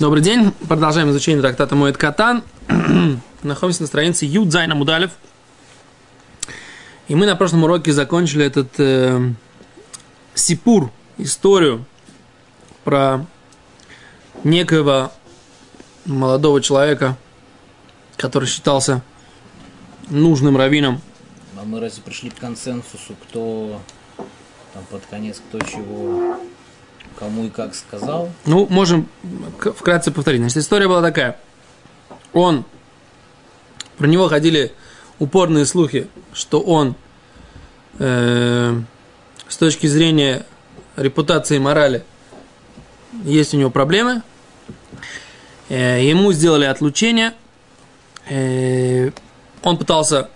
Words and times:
Добрый 0.00 0.24
день. 0.24 0.50
Продолжаем 0.68 1.10
изучение 1.10 1.40
трактата 1.40 1.76
Моет 1.76 1.96
Катан. 1.96 2.42
Находимся 3.44 3.82
на 3.82 3.86
странице 3.86 4.24
Юдзайна 4.24 4.74
Мудалев. 4.74 5.12
И 7.06 7.14
мы 7.14 7.26
на 7.26 7.36
прошлом 7.36 7.62
уроке 7.62 7.92
закончили 7.92 8.44
этот 8.44 8.68
э, 8.78 9.30
сипур, 10.34 10.90
историю 11.16 11.84
про 12.82 13.24
некоего 14.42 15.12
молодого 16.06 16.60
человека, 16.60 17.16
который 18.16 18.48
считался 18.48 19.00
нужным 20.10 20.56
раввином. 20.56 21.00
А 21.56 21.64
мы 21.64 21.78
разве 21.78 22.02
пришли 22.02 22.30
к 22.30 22.34
консенсусу, 22.34 23.14
кто 23.28 23.80
там 24.72 24.82
под 24.90 25.06
конец, 25.06 25.40
кто 25.48 25.60
чего 25.60 26.36
кому 27.18 27.44
и 27.44 27.50
как 27.50 27.74
сказал. 27.74 28.30
Ну, 28.46 28.66
можем 28.68 29.08
вкратце 29.58 30.10
повторить. 30.10 30.40
Значит, 30.40 30.58
история 30.58 30.88
была 30.88 31.02
такая. 31.02 31.38
Он, 32.32 32.64
про 33.98 34.06
него 34.06 34.28
ходили 34.28 34.72
упорные 35.18 35.66
слухи, 35.66 36.08
что 36.32 36.60
он 36.60 36.96
э, 37.98 38.80
с 39.48 39.56
точки 39.56 39.86
зрения 39.86 40.44
репутации 40.96 41.56
и 41.56 41.60
морали 41.60 42.04
есть 43.24 43.54
у 43.54 43.56
него 43.56 43.70
проблемы. 43.70 44.22
Э, 45.68 46.02
ему 46.02 46.32
сделали 46.32 46.64
отлучение. 46.64 47.34
Э, 48.28 49.10
он 49.62 49.78
пытался 49.78 50.28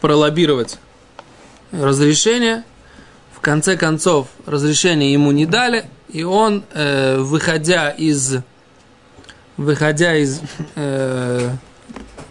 пролоббировать 0.00 0.78
разрешение. 1.72 2.64
В 3.32 3.40
конце 3.40 3.76
концов, 3.76 4.28
разрешение 4.46 5.12
ему 5.12 5.30
не 5.30 5.46
дали 5.46 5.88
и 6.16 6.22
он, 6.22 6.64
э, 6.72 7.18
выходя 7.18 7.90
из, 7.90 8.36
выходя 9.58 10.16
из 10.16 10.40
э, 10.74 11.50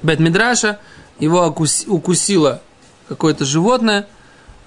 Бет-Мидраша, 0.01 0.79
его 1.19 1.45
укус, 1.45 1.83
укусило 1.85 2.63
какое-то 3.07 3.45
животное 3.45 4.07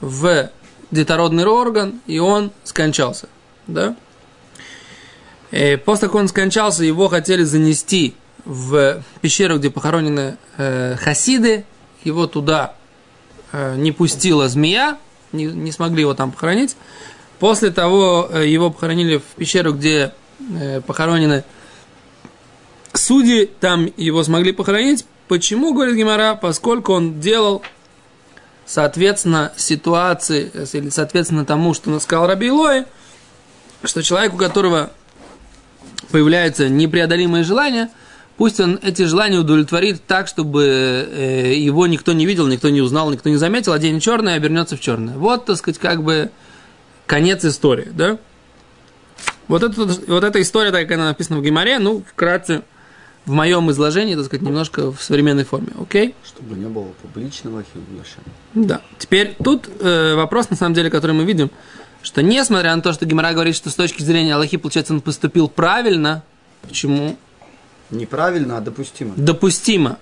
в 0.00 0.50
детородный 0.92 1.46
орган, 1.46 2.00
и 2.06 2.20
он 2.20 2.52
скончался. 2.62 3.28
Да? 3.66 3.96
И 5.50 5.82
после 5.84 6.02
того, 6.02 6.12
как 6.12 6.20
он 6.20 6.28
скончался, 6.28 6.84
его 6.84 7.08
хотели 7.08 7.42
занести 7.42 8.14
в 8.44 9.02
пещеру, 9.20 9.58
где 9.58 9.68
похоронены 9.68 10.36
э, 10.58 10.94
хасиды. 10.94 11.64
Его 12.04 12.28
туда 12.28 12.76
э, 13.50 13.74
не 13.78 13.90
пустила 13.90 14.48
змея, 14.48 14.96
не, 15.32 15.46
не 15.46 15.72
смогли 15.72 16.02
его 16.02 16.14
там 16.14 16.30
похоронить. 16.30 16.76
После 17.38 17.70
того 17.70 18.28
э, 18.30 18.48
его 18.48 18.70
похоронили 18.70 19.18
в 19.18 19.22
пещеру, 19.36 19.72
где 19.72 20.12
э, 20.40 20.80
похоронены 20.80 21.44
судьи, 22.92 23.48
там 23.60 23.88
его 23.96 24.24
смогли 24.24 24.52
похоронить. 24.52 25.06
Почему, 25.28 25.72
говорит 25.72 25.94
Гимара? 25.94 26.34
Поскольку 26.34 26.92
он 26.94 27.20
делал 27.20 27.62
соответственно 28.66 29.52
ситуации, 29.56 30.50
э, 30.52 30.66
или 30.72 30.88
соответственно 30.88 31.44
тому, 31.44 31.74
что 31.74 31.98
сказал 32.00 32.26
Раби 32.26 32.48
Илой, 32.48 32.86
что 33.84 34.02
человек, 34.02 34.34
у 34.34 34.36
которого 34.36 34.90
появляются 36.10 36.68
непреодолимые 36.68 37.44
желания, 37.44 37.90
пусть 38.36 38.58
он 38.58 38.80
эти 38.82 39.02
желания 39.02 39.38
удовлетворит 39.38 40.04
так, 40.04 40.26
чтобы 40.26 41.54
его 41.56 41.86
никто 41.86 42.12
не 42.12 42.26
видел, 42.26 42.48
никто 42.48 42.70
не 42.70 42.80
узнал, 42.80 43.10
никто 43.12 43.28
не 43.28 43.36
заметил, 43.36 43.72
а 43.72 43.78
день 43.78 44.00
черный 44.00 44.34
обернется 44.34 44.76
в 44.76 44.80
черное. 44.80 45.16
Вот, 45.16 45.44
так 45.44 45.56
сказать, 45.58 45.78
как 45.78 46.02
бы 46.02 46.32
конец 47.08 47.44
истории, 47.44 47.88
да? 47.90 48.18
Вот, 49.48 49.62
это, 49.62 49.82
вот 49.82 50.24
эта 50.24 50.40
история, 50.40 50.70
так 50.70 50.82
как 50.82 50.92
она 50.92 51.08
написана 51.08 51.40
в 51.40 51.42
Гимаре, 51.42 51.78
ну, 51.78 52.04
вкратце, 52.06 52.62
в 53.24 53.32
моем 53.32 53.70
изложении, 53.70 54.14
так 54.14 54.26
сказать, 54.26 54.42
немножко 54.42 54.92
в 54.92 55.02
современной 55.02 55.44
форме, 55.44 55.68
окей? 55.80 56.14
Чтобы 56.24 56.54
не 56.54 56.66
было 56.66 56.88
публичного 57.02 57.64
хилуша. 57.64 58.18
Да. 58.54 58.82
Теперь 58.98 59.36
тут 59.42 59.68
э, 59.80 60.14
вопрос, 60.14 60.50
на 60.50 60.56
самом 60.56 60.74
деле, 60.74 60.90
который 60.90 61.12
мы 61.12 61.24
видим, 61.24 61.50
что 62.02 62.22
несмотря 62.22 62.76
на 62.76 62.82
то, 62.82 62.92
что 62.92 63.06
Гимара 63.06 63.32
говорит, 63.32 63.56
что 63.56 63.70
с 63.70 63.74
точки 63.74 64.02
зрения 64.02 64.34
Аллахи, 64.34 64.56
получается, 64.56 64.92
он 64.92 65.00
поступил 65.00 65.48
правильно, 65.48 66.22
почему? 66.62 67.16
Неправильно, 67.90 68.58
а 68.58 68.60
допустимо. 68.60 69.14
Допустимо. 69.16 69.98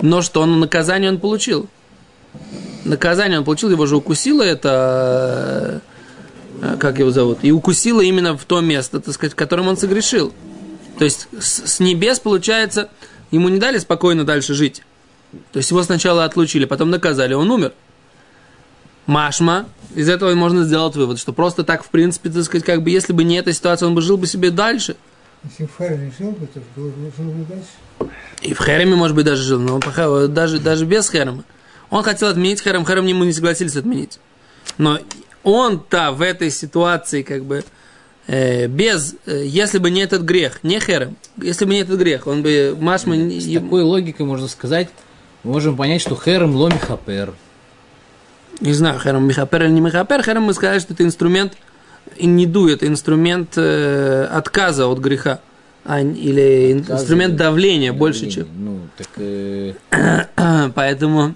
Но 0.00 0.20
что 0.22 0.42
он 0.42 0.60
наказание 0.60 1.10
он 1.10 1.18
получил. 1.18 1.68
Наказание 2.84 3.38
он 3.38 3.44
получил, 3.44 3.70
его 3.70 3.86
же 3.86 3.96
укусило 3.96 4.42
это 4.42 5.82
как 6.78 6.98
его 6.98 7.10
зовут, 7.10 7.38
и 7.42 7.50
укусила 7.50 8.00
именно 8.00 8.36
в 8.36 8.44
то 8.44 8.60
место, 8.60 9.00
так 9.00 9.14
сказать, 9.14 9.32
в 9.32 9.36
котором 9.36 9.68
он 9.68 9.76
согрешил. 9.76 10.32
То 10.98 11.04
есть 11.04 11.28
с, 11.38 11.80
небес, 11.80 12.20
получается, 12.20 12.88
ему 13.30 13.48
не 13.48 13.58
дали 13.58 13.78
спокойно 13.78 14.24
дальше 14.24 14.54
жить. 14.54 14.82
То 15.52 15.58
есть 15.58 15.70
его 15.70 15.82
сначала 15.82 16.24
отлучили, 16.24 16.64
потом 16.64 16.90
наказали, 16.90 17.34
он 17.34 17.50
умер. 17.50 17.72
Машма, 19.06 19.66
из 19.96 20.08
этого 20.08 20.32
можно 20.34 20.64
сделать 20.64 20.94
вывод, 20.94 21.18
что 21.18 21.32
просто 21.32 21.64
так, 21.64 21.82
в 21.82 21.88
принципе, 21.88 22.30
так 22.30 22.44
сказать, 22.44 22.64
как 22.64 22.82
бы, 22.82 22.90
если 22.90 23.12
бы 23.12 23.24
не 23.24 23.36
эта 23.36 23.52
ситуация, 23.52 23.88
он 23.88 23.94
бы 23.96 24.02
жил 24.02 24.16
бы 24.16 24.28
себе 24.28 24.50
дальше. 24.50 24.94
Если 25.42 25.66
в 25.66 25.76
Хареме 25.76 26.12
жил 26.16 26.30
бы, 26.30 26.46
то 26.46 26.60
жил 26.76 27.32
бы 27.32 27.44
дальше. 27.44 28.12
И 28.42 28.54
в 28.54 28.58
Хареме, 28.58 28.94
может 28.94 29.16
быть, 29.16 29.24
даже 29.24 29.42
жил, 29.42 29.58
но 29.58 29.80
он, 29.80 30.32
даже, 30.32 30.60
даже 30.60 30.84
без 30.84 31.08
Харема. 31.08 31.42
Он 31.90 32.04
хотел 32.04 32.28
отменить 32.28 32.62
Харем, 32.62 32.84
Харем 32.84 33.06
ему 33.06 33.24
не 33.24 33.32
согласились 33.32 33.74
отменить. 33.74 34.20
Но 34.78 35.00
он-то 35.42 36.12
в 36.12 36.22
этой 36.22 36.50
ситуации 36.50 37.22
как 37.22 37.44
бы 37.44 37.64
э, 38.26 38.66
без, 38.66 39.14
э, 39.26 39.44
если 39.44 39.78
бы 39.78 39.90
не 39.90 40.02
этот 40.02 40.22
грех, 40.22 40.60
не 40.62 40.80
херем, 40.80 41.16
если 41.36 41.64
бы 41.64 41.72
не 41.72 41.80
этот 41.80 41.98
грех, 41.98 42.26
он 42.26 42.42
бы 42.42 42.76
Машма... 42.78 43.14
С 43.14 43.46
не, 43.46 43.58
такой 43.58 43.82
логикой 43.82 44.26
можно 44.26 44.48
сказать, 44.48 44.88
мы 45.44 45.52
можем 45.52 45.76
понять, 45.76 46.00
что 46.00 46.16
херем 46.16 46.54
ло 46.54 46.68
михапер. 46.68 47.34
Не 48.60 48.72
знаю, 48.72 49.00
херем 49.00 49.26
михапер 49.26 49.64
или 49.64 49.70
не 49.70 49.80
михапер, 49.80 50.22
херем 50.22 50.42
мы 50.42 50.54
сказали, 50.54 50.78
что 50.78 50.94
это 50.94 51.02
инструмент, 51.02 51.54
не 52.20 52.46
ду, 52.46 52.68
это 52.68 52.86
инструмент 52.86 53.54
э, 53.56 54.24
отказа 54.30 54.86
от 54.86 54.98
греха. 54.98 55.40
А, 55.84 56.00
или 56.00 56.78
Отказы, 56.78 57.02
инструмент 57.02 57.36
давления, 57.36 57.90
давления 57.90 57.92
больше, 57.92 58.30
чем... 58.30 58.46
Ну, 58.56 58.80
так... 58.96 59.08
Э... 59.16 60.68
Поэтому 60.74 61.34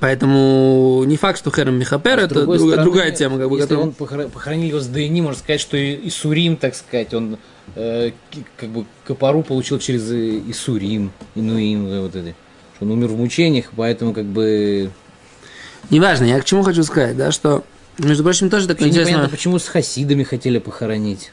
Поэтому 0.00 1.04
не 1.06 1.16
факт, 1.16 1.38
что 1.38 1.50
Херем 1.50 1.78
Михапер, 1.78 2.18
а 2.18 2.22
это 2.22 2.44
друг, 2.44 2.56
стороны, 2.56 2.82
другая 2.82 3.12
тема. 3.12 3.38
Как 3.38 3.48
бы, 3.48 3.58
если 3.58 3.74
он 3.74 3.92
похоронил 3.92 4.68
его 4.68 4.80
с 4.80 4.86
ДНИ, 4.86 5.22
можно 5.22 5.38
сказать, 5.38 5.60
что 5.60 5.76
и 5.76 6.10
Сурим, 6.10 6.56
так 6.56 6.74
сказать, 6.74 7.14
он 7.14 7.38
э, 7.74 8.10
как 8.56 8.68
бы 8.68 8.84
Капару 9.06 9.42
получил 9.42 9.78
через 9.78 10.10
Исурим, 10.50 11.12
Инуим, 11.34 11.88
вот 12.02 12.14
это. 12.14 12.34
Что 12.76 12.84
он 12.84 12.90
умер 12.90 13.08
в 13.08 13.16
мучениях, 13.16 13.66
поэтому 13.74 14.12
как 14.12 14.26
бы... 14.26 14.90
Неважно, 15.88 16.24
я 16.24 16.40
к 16.40 16.44
чему 16.44 16.62
хочу 16.62 16.82
сказать, 16.82 17.16
да, 17.16 17.32
что, 17.32 17.64
между 17.98 18.22
прочим, 18.22 18.50
тоже 18.50 18.66
такое 18.66 18.88
интересно... 18.88 19.10
Непонятно, 19.10 19.34
почему 19.34 19.58
с 19.58 19.66
хасидами 19.66 20.24
хотели 20.24 20.58
похоронить. 20.58 21.32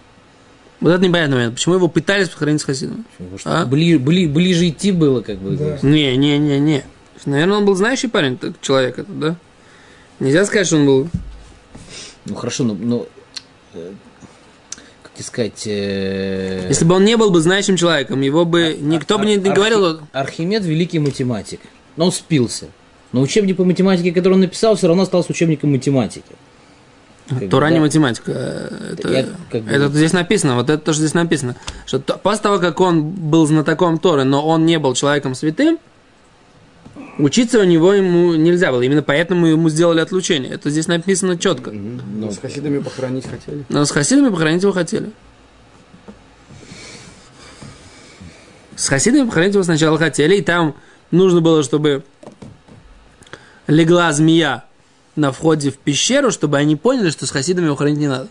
Вот 0.79 0.91
это 0.91 1.03
непонятный 1.03 1.37
момент. 1.37 1.55
Почему 1.55 1.75
его 1.75 1.87
пытались 1.87 2.29
похоронить 2.29 2.61
с 2.61 2.65
хасидами? 2.65 3.03
А? 3.45 3.65
Бли, 3.65 3.97
бли, 3.97 4.27
ближе 4.27 4.69
идти 4.69 4.91
было, 4.91 5.21
как 5.21 5.37
бы. 5.37 5.55
Да. 5.55 5.79
Не, 5.81 6.15
не, 6.17 6.37
не, 6.37 6.59
не. 6.59 6.83
Наверное, 7.25 7.57
он 7.57 7.65
был 7.65 7.75
знающий 7.75 8.07
парень, 8.07 8.33
этот 8.33 8.59
человек 8.61 8.99
этот, 8.99 9.19
да? 9.19 9.35
Нельзя 10.19 10.45
сказать, 10.45 10.67
что 10.67 10.77
он 10.77 10.85
был... 10.85 11.07
Ну, 12.25 12.35
хорошо, 12.35 12.63
но... 12.63 12.73
но 12.73 13.05
э, 13.73 13.91
как 15.01 15.25
сказать... 15.25 15.63
Э... 15.65 16.67
Если 16.69 16.85
бы 16.85 16.95
он 16.95 17.05
не 17.05 17.17
был 17.17 17.31
бы 17.31 17.41
знающим 17.41 17.77
человеком, 17.77 18.21
его 18.21 18.45
бы... 18.45 18.63
А, 18.63 18.73
никто 18.73 19.15
а, 19.15 19.17
бы 19.17 19.25
не, 19.25 19.35
не 19.35 19.51
говорил... 19.51 20.01
Архимед– 20.11 20.63
великий 20.65 20.99
математик. 20.99 21.59
Но 21.95 22.05
он 22.05 22.11
спился. 22.11 22.67
Но 23.11 23.21
учебник 23.21 23.57
по 23.57 23.63
математике, 23.63 24.11
который 24.11 24.33
он 24.33 24.41
написал, 24.41 24.75
все 24.75 24.87
равно 24.87 25.03
остался 25.03 25.31
учебником 25.31 25.71
математики. 25.71 26.25
Как 27.29 27.49
Тура 27.49 27.67
бы, 27.67 27.73
не 27.73 27.79
математика. 27.79 28.31
Это, 28.31 29.09
Я, 29.09 29.25
как 29.49 29.63
бы... 29.63 29.71
это 29.71 29.87
здесь 29.89 30.13
написано, 30.13 30.55
вот 30.55 30.69
это 30.69 30.83
тоже 30.83 30.99
здесь 30.99 31.13
написано. 31.13 31.55
Что 31.85 31.99
после 31.99 32.43
того, 32.43 32.59
как 32.59 32.79
он 32.81 33.03
был 33.03 33.45
знатоком 33.45 33.97
Торы, 33.97 34.23
но 34.23 34.45
он 34.45 34.65
не 34.65 34.77
был 34.77 34.93
человеком 34.93 35.35
святым, 35.35 35.79
Учиться 37.19 37.59
у 37.59 37.63
него 37.63 37.93
ему 37.93 38.33
нельзя 38.33 38.71
было, 38.71 38.81
именно 38.81 39.03
поэтому 39.03 39.45
ему 39.45 39.69
сделали 39.69 39.99
отлучение. 39.99 40.53
Это 40.53 40.71
здесь 40.71 40.87
написано 40.87 41.37
четко. 41.37 41.71
Но 41.71 42.31
с 42.31 42.39
хасидами 42.39 42.79
похоронить 42.79 43.25
хотели. 43.29 43.63
Но 43.69 43.85
с 43.85 43.91
хасидами 43.91 44.29
похоронить 44.29 44.63
его 44.63 44.71
хотели. 44.71 45.11
С 48.75 48.87
хасидами 48.87 49.27
похоронить 49.27 49.53
его 49.53 49.63
сначала 49.63 49.99
хотели, 49.99 50.37
и 50.37 50.41
там 50.41 50.75
нужно 51.11 51.41
было, 51.41 51.61
чтобы 51.61 52.03
легла 53.67 54.11
змея 54.11 54.65
на 55.15 55.31
входе 55.31 55.69
в 55.69 55.77
пещеру, 55.77 56.31
чтобы 56.31 56.57
они 56.57 56.75
поняли, 56.75 57.11
что 57.11 57.27
с 57.27 57.31
хасидами 57.31 57.65
его 57.65 57.75
хоронить 57.75 57.99
не 57.99 58.07
надо. 58.07 58.27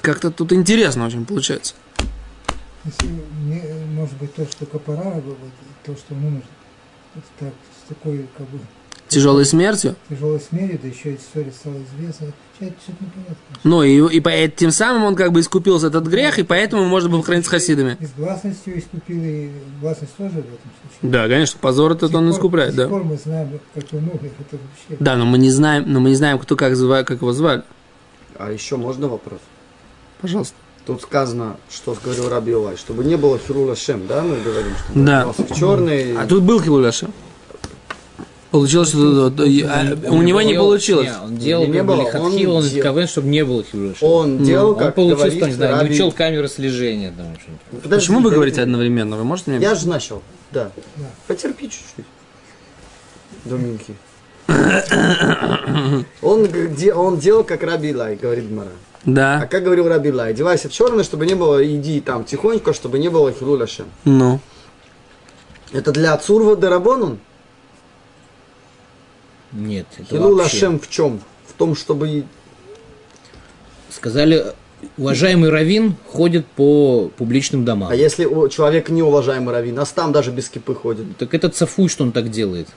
Как-то 0.00 0.30
тут 0.30 0.52
интересно 0.54 1.04
очень 1.06 1.26
получается 1.26 1.74
может 4.02 4.16
быть, 4.18 4.34
то, 4.34 4.44
что 4.46 4.66
капара, 4.66 5.22
то, 5.84 5.96
что 5.96 6.14
он 6.14 6.24
умер, 6.24 6.42
так, 7.38 7.52
с 7.84 7.88
такой, 7.88 8.26
как 8.36 8.48
бы... 8.48 8.58
тяжелой 9.08 9.44
смертью. 9.44 9.94
тяжелой 10.08 10.40
смерти, 10.40 10.80
да 10.82 10.88
еще 10.88 11.12
эта 11.12 11.22
история 11.22 11.52
стала 11.52 11.74
известна. 11.74 12.28
Что-то 12.58 13.04
непонятно. 13.04 13.36
Ну, 13.64 13.82
и, 13.82 14.16
и 14.16 14.20
по- 14.20 14.28
э, 14.28 14.48
тем 14.48 14.70
самым 14.72 15.04
он 15.04 15.14
как 15.16 15.32
бы 15.32 15.40
искупился 15.40 15.86
этот 15.88 16.06
грех, 16.06 16.38
и 16.38 16.42
поэтому 16.42 16.84
можно 16.84 17.08
было 17.10 17.22
хранить 17.22 17.44
с 17.46 17.48
хасидами. 17.48 17.96
И 18.00 18.06
с 18.06 18.12
гласностью 18.12 18.78
искупил, 18.78 19.20
и 19.22 19.50
гласность 19.80 20.14
тоже 20.16 20.30
в 20.30 20.38
этом 20.38 20.70
случае. 20.80 21.10
Да, 21.12 21.28
конечно, 21.28 21.58
позор 21.60 21.92
этот 21.92 22.14
он 22.14 22.24
пор- 22.26 22.32
искупляет, 22.36 22.70
До 22.74 22.76
да. 22.76 22.82
сих 22.84 22.90
пор 22.90 23.04
мы 23.04 23.16
знаем, 23.16 23.60
как 23.74 23.84
он 23.92 23.98
умер, 24.00 24.30
это 24.40 24.56
вообще... 24.56 24.96
Да, 25.04 25.16
но 25.16 25.26
мы 25.26 25.38
не 25.38 25.50
знаем, 25.50 25.84
но 25.86 26.00
мы 26.00 26.10
не 26.10 26.16
знаем, 26.16 26.38
кто 26.38 26.56
как, 26.56 26.74
звали, 26.76 27.04
как 27.04 27.18
его 27.20 27.32
звали. 27.32 27.62
А 28.38 28.50
еще 28.50 28.76
можно 28.76 29.08
вопрос? 29.08 29.40
Пожалуйста. 30.20 30.54
Тут 30.86 31.02
сказано, 31.02 31.56
что 31.70 31.96
говорил 32.02 32.28
Раби 32.28 32.52
Илай, 32.52 32.76
чтобы 32.76 33.04
не 33.04 33.16
было 33.16 33.38
хирула 33.38 33.76
шем, 33.76 34.06
да, 34.08 34.22
мы 34.22 34.40
говорим, 34.40 34.72
что 34.74 34.98
он 34.98 35.04
Да. 35.04 35.26
в 35.32 35.54
черный. 35.54 36.16
А 36.16 36.26
тут 36.26 36.42
был 36.42 36.60
Хилуляша. 36.60 37.08
Получилось, 38.50 38.90
что 38.90 39.28
а, 39.28 40.10
у 40.10 40.20
него 40.22 40.42
не 40.42 40.52
получилось. 40.54 41.06
Не, 41.06 41.24
он 41.24 41.36
делал 41.38 41.64
Не, 41.64 41.70
не 41.70 41.82
было, 41.82 42.00
лихатхи, 42.02 42.44
он 42.46 42.56
он 42.56 42.62
дел- 42.68 42.82
КВН, 42.82 43.06
чтобы 43.08 43.28
не 43.28 43.44
было 43.46 43.64
хирурга. 43.64 43.94
Он 44.02 44.44
делал, 44.44 44.70
Он 44.72 44.78
как 44.78 44.94
получил, 44.94 45.16
говорит 45.16 45.38
что, 45.38 45.46
не 45.46 45.54
знаю, 45.54 45.74
не 45.76 45.80
Раби- 45.80 45.94
учел 45.94 46.12
камеры 46.12 46.48
слежения. 46.48 47.14
Там, 47.16 47.34
что-нибудь. 47.40 47.82
Подожди, 47.82 48.06
Почему 48.08 48.20
вы 48.20 48.30
говорите 48.30 48.60
одновременно? 48.60 49.16
Вы 49.16 49.24
можете 49.24 49.52
мне 49.52 49.60
Я 49.60 49.74
же 49.74 49.88
начал, 49.88 50.22
да. 50.50 50.70
Да. 50.96 51.04
Потерпи 51.28 51.70
чуть-чуть. 51.70 52.04
Доминки. 53.46 53.94
Он, 56.20 56.48
он 56.94 57.18
делал, 57.18 57.44
как 57.44 57.62
Раби 57.62 57.90
Илай, 57.90 58.16
говорит 58.16 58.50
Мара. 58.50 58.68
А 59.04 59.10
Да. 59.10 59.46
как 59.50 59.64
говорил 59.64 59.88
Раби 59.88 60.10
Илай, 60.10 60.30
одевайся 60.30 60.68
в 60.68 60.72
черное, 60.72 61.02
чтобы 61.04 61.26
не 61.26 61.34
было, 61.34 61.64
иди 61.66 62.00
там 62.00 62.24
тихонько, 62.24 62.72
чтобы 62.72 62.98
не 62.98 63.08
было 63.08 63.32
хилуля 63.32 63.66
шем. 63.66 63.86
Ну. 64.04 64.38
Это 65.72 65.90
для 65.92 66.16
Цурва 66.18 66.54
Дарабонун? 66.54 67.18
Нет, 69.52 69.86
это 69.98 70.04
Хилуля 70.08 70.42
вообще. 70.44 70.70
в 70.78 70.88
чем? 70.88 71.20
В 71.46 71.52
том, 71.54 71.74
чтобы 71.74 72.08
и- 72.08 72.24
Сказали, 73.90 74.46
уважаемый 74.96 75.50
Равин 75.50 75.96
ходит 76.10 76.46
по 76.46 77.10
публичным 77.16 77.64
домам. 77.64 77.90
А 77.90 77.94
если 77.94 78.24
у 78.24 78.48
человека 78.48 78.90
неуважаемый 78.92 79.52
раввин, 79.52 79.78
а 79.78 79.84
там 79.84 80.12
даже 80.12 80.30
без 80.30 80.48
кипы 80.48 80.74
ходит. 80.74 81.16
Так 81.18 81.34
это 81.34 81.50
цафуй, 81.50 81.88
что 81.88 82.04
он 82.04 82.12
так 82.12 82.30
делает. 82.30 82.68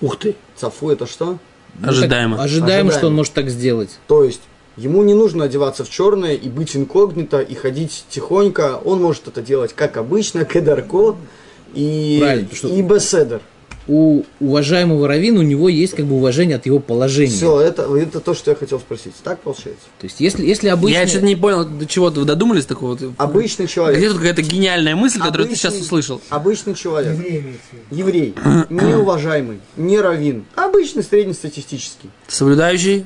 Ух 0.00 0.18
ты. 0.18 0.36
Цафу 0.56 0.90
это 0.90 1.06
что? 1.06 1.38
Ну, 1.80 1.88
Ожидаемо. 1.88 2.36
так 2.36 2.44
ожидаемо, 2.46 2.90
что 2.90 2.98
он 2.98 3.04
Ожидаемо. 3.06 3.16
может 3.16 3.32
так 3.32 3.48
сделать. 3.50 3.98
То 4.06 4.22
есть 4.22 4.42
ему 4.76 5.02
не 5.04 5.14
нужно 5.14 5.44
одеваться 5.44 5.84
в 5.84 5.90
черное 5.90 6.34
и 6.34 6.48
быть 6.48 6.76
инкогнито 6.76 7.40
и 7.40 7.54
ходить 7.54 8.04
тихонько. 8.08 8.80
Он 8.84 9.00
может 9.02 9.28
это 9.28 9.42
делать 9.42 9.72
как 9.74 9.96
обычно, 9.96 10.44
кедарко 10.44 11.16
и, 11.74 12.18
Правильно, 12.20 12.48
что- 12.54 12.68
и 12.68 12.82
беседер. 12.82 13.40
У 13.86 14.22
уважаемого 14.40 15.06
Равина 15.06 15.40
у 15.40 15.42
него 15.42 15.68
есть 15.68 15.94
как 15.94 16.06
бы 16.06 16.14
уважение 16.14 16.56
от 16.56 16.64
его 16.64 16.78
положения. 16.78 17.30
Все, 17.30 17.60
это, 17.60 17.82
это 17.94 18.20
то, 18.20 18.32
что 18.32 18.50
я 18.50 18.56
хотел 18.56 18.80
спросить. 18.80 19.12
Так 19.22 19.40
получается? 19.40 19.84
То 20.00 20.06
есть, 20.06 20.20
если, 20.20 20.46
если 20.46 20.68
обычно... 20.68 21.00
Я 21.00 21.06
что-то 21.06 21.26
не 21.26 21.36
понял, 21.36 21.66
до 21.66 21.84
чего 21.84 22.06
вы 22.06 22.24
додумались 22.24 22.64
такого? 22.64 22.98
Обычный 23.18 23.66
человек. 23.66 23.98
Где 23.98 24.08
тут 24.08 24.16
какая-то 24.20 24.40
гениальная 24.40 24.96
мысль, 24.96 25.18
которую 25.18 25.48
ты 25.48 25.52
Обычный- 25.52 25.56
сейчас 25.56 25.78
услышал? 25.78 26.22
Обычный 26.30 26.74
человек. 26.74 27.12
Еврей. 27.18 27.54
Еврей. 27.90 28.34
Неуважаемый. 28.70 29.60
Не 29.76 30.00
раввин. 30.00 30.46
Обычный 30.54 31.02
среднестатистический. 31.02 32.08
Соблюдающий? 32.26 33.04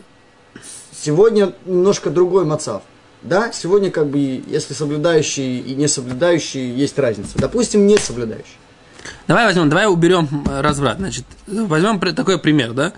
Сегодня 1.00 1.52
немножко 1.64 2.10
другой 2.10 2.44
мацав. 2.44 2.82
Да, 3.22 3.52
сегодня 3.52 3.90
как 3.90 4.08
бы, 4.08 4.42
если 4.46 4.74
соблюдающий 4.74 5.58
и 5.58 5.74
не 5.74 5.88
соблюдающий, 5.88 6.70
есть 6.70 6.98
разница. 6.98 7.36
Допустим, 7.36 7.86
не 7.86 7.98
соблюдающий. 7.98 8.56
Давай 9.26 9.46
возьмем, 9.46 9.68
давай 9.68 9.86
уберем 9.86 10.44
э, 10.48 10.60
разврат. 10.60 10.98
Значит, 10.98 11.24
возьмем 11.46 12.00
такой 12.14 12.38
пример, 12.38 12.72
да? 12.72 12.92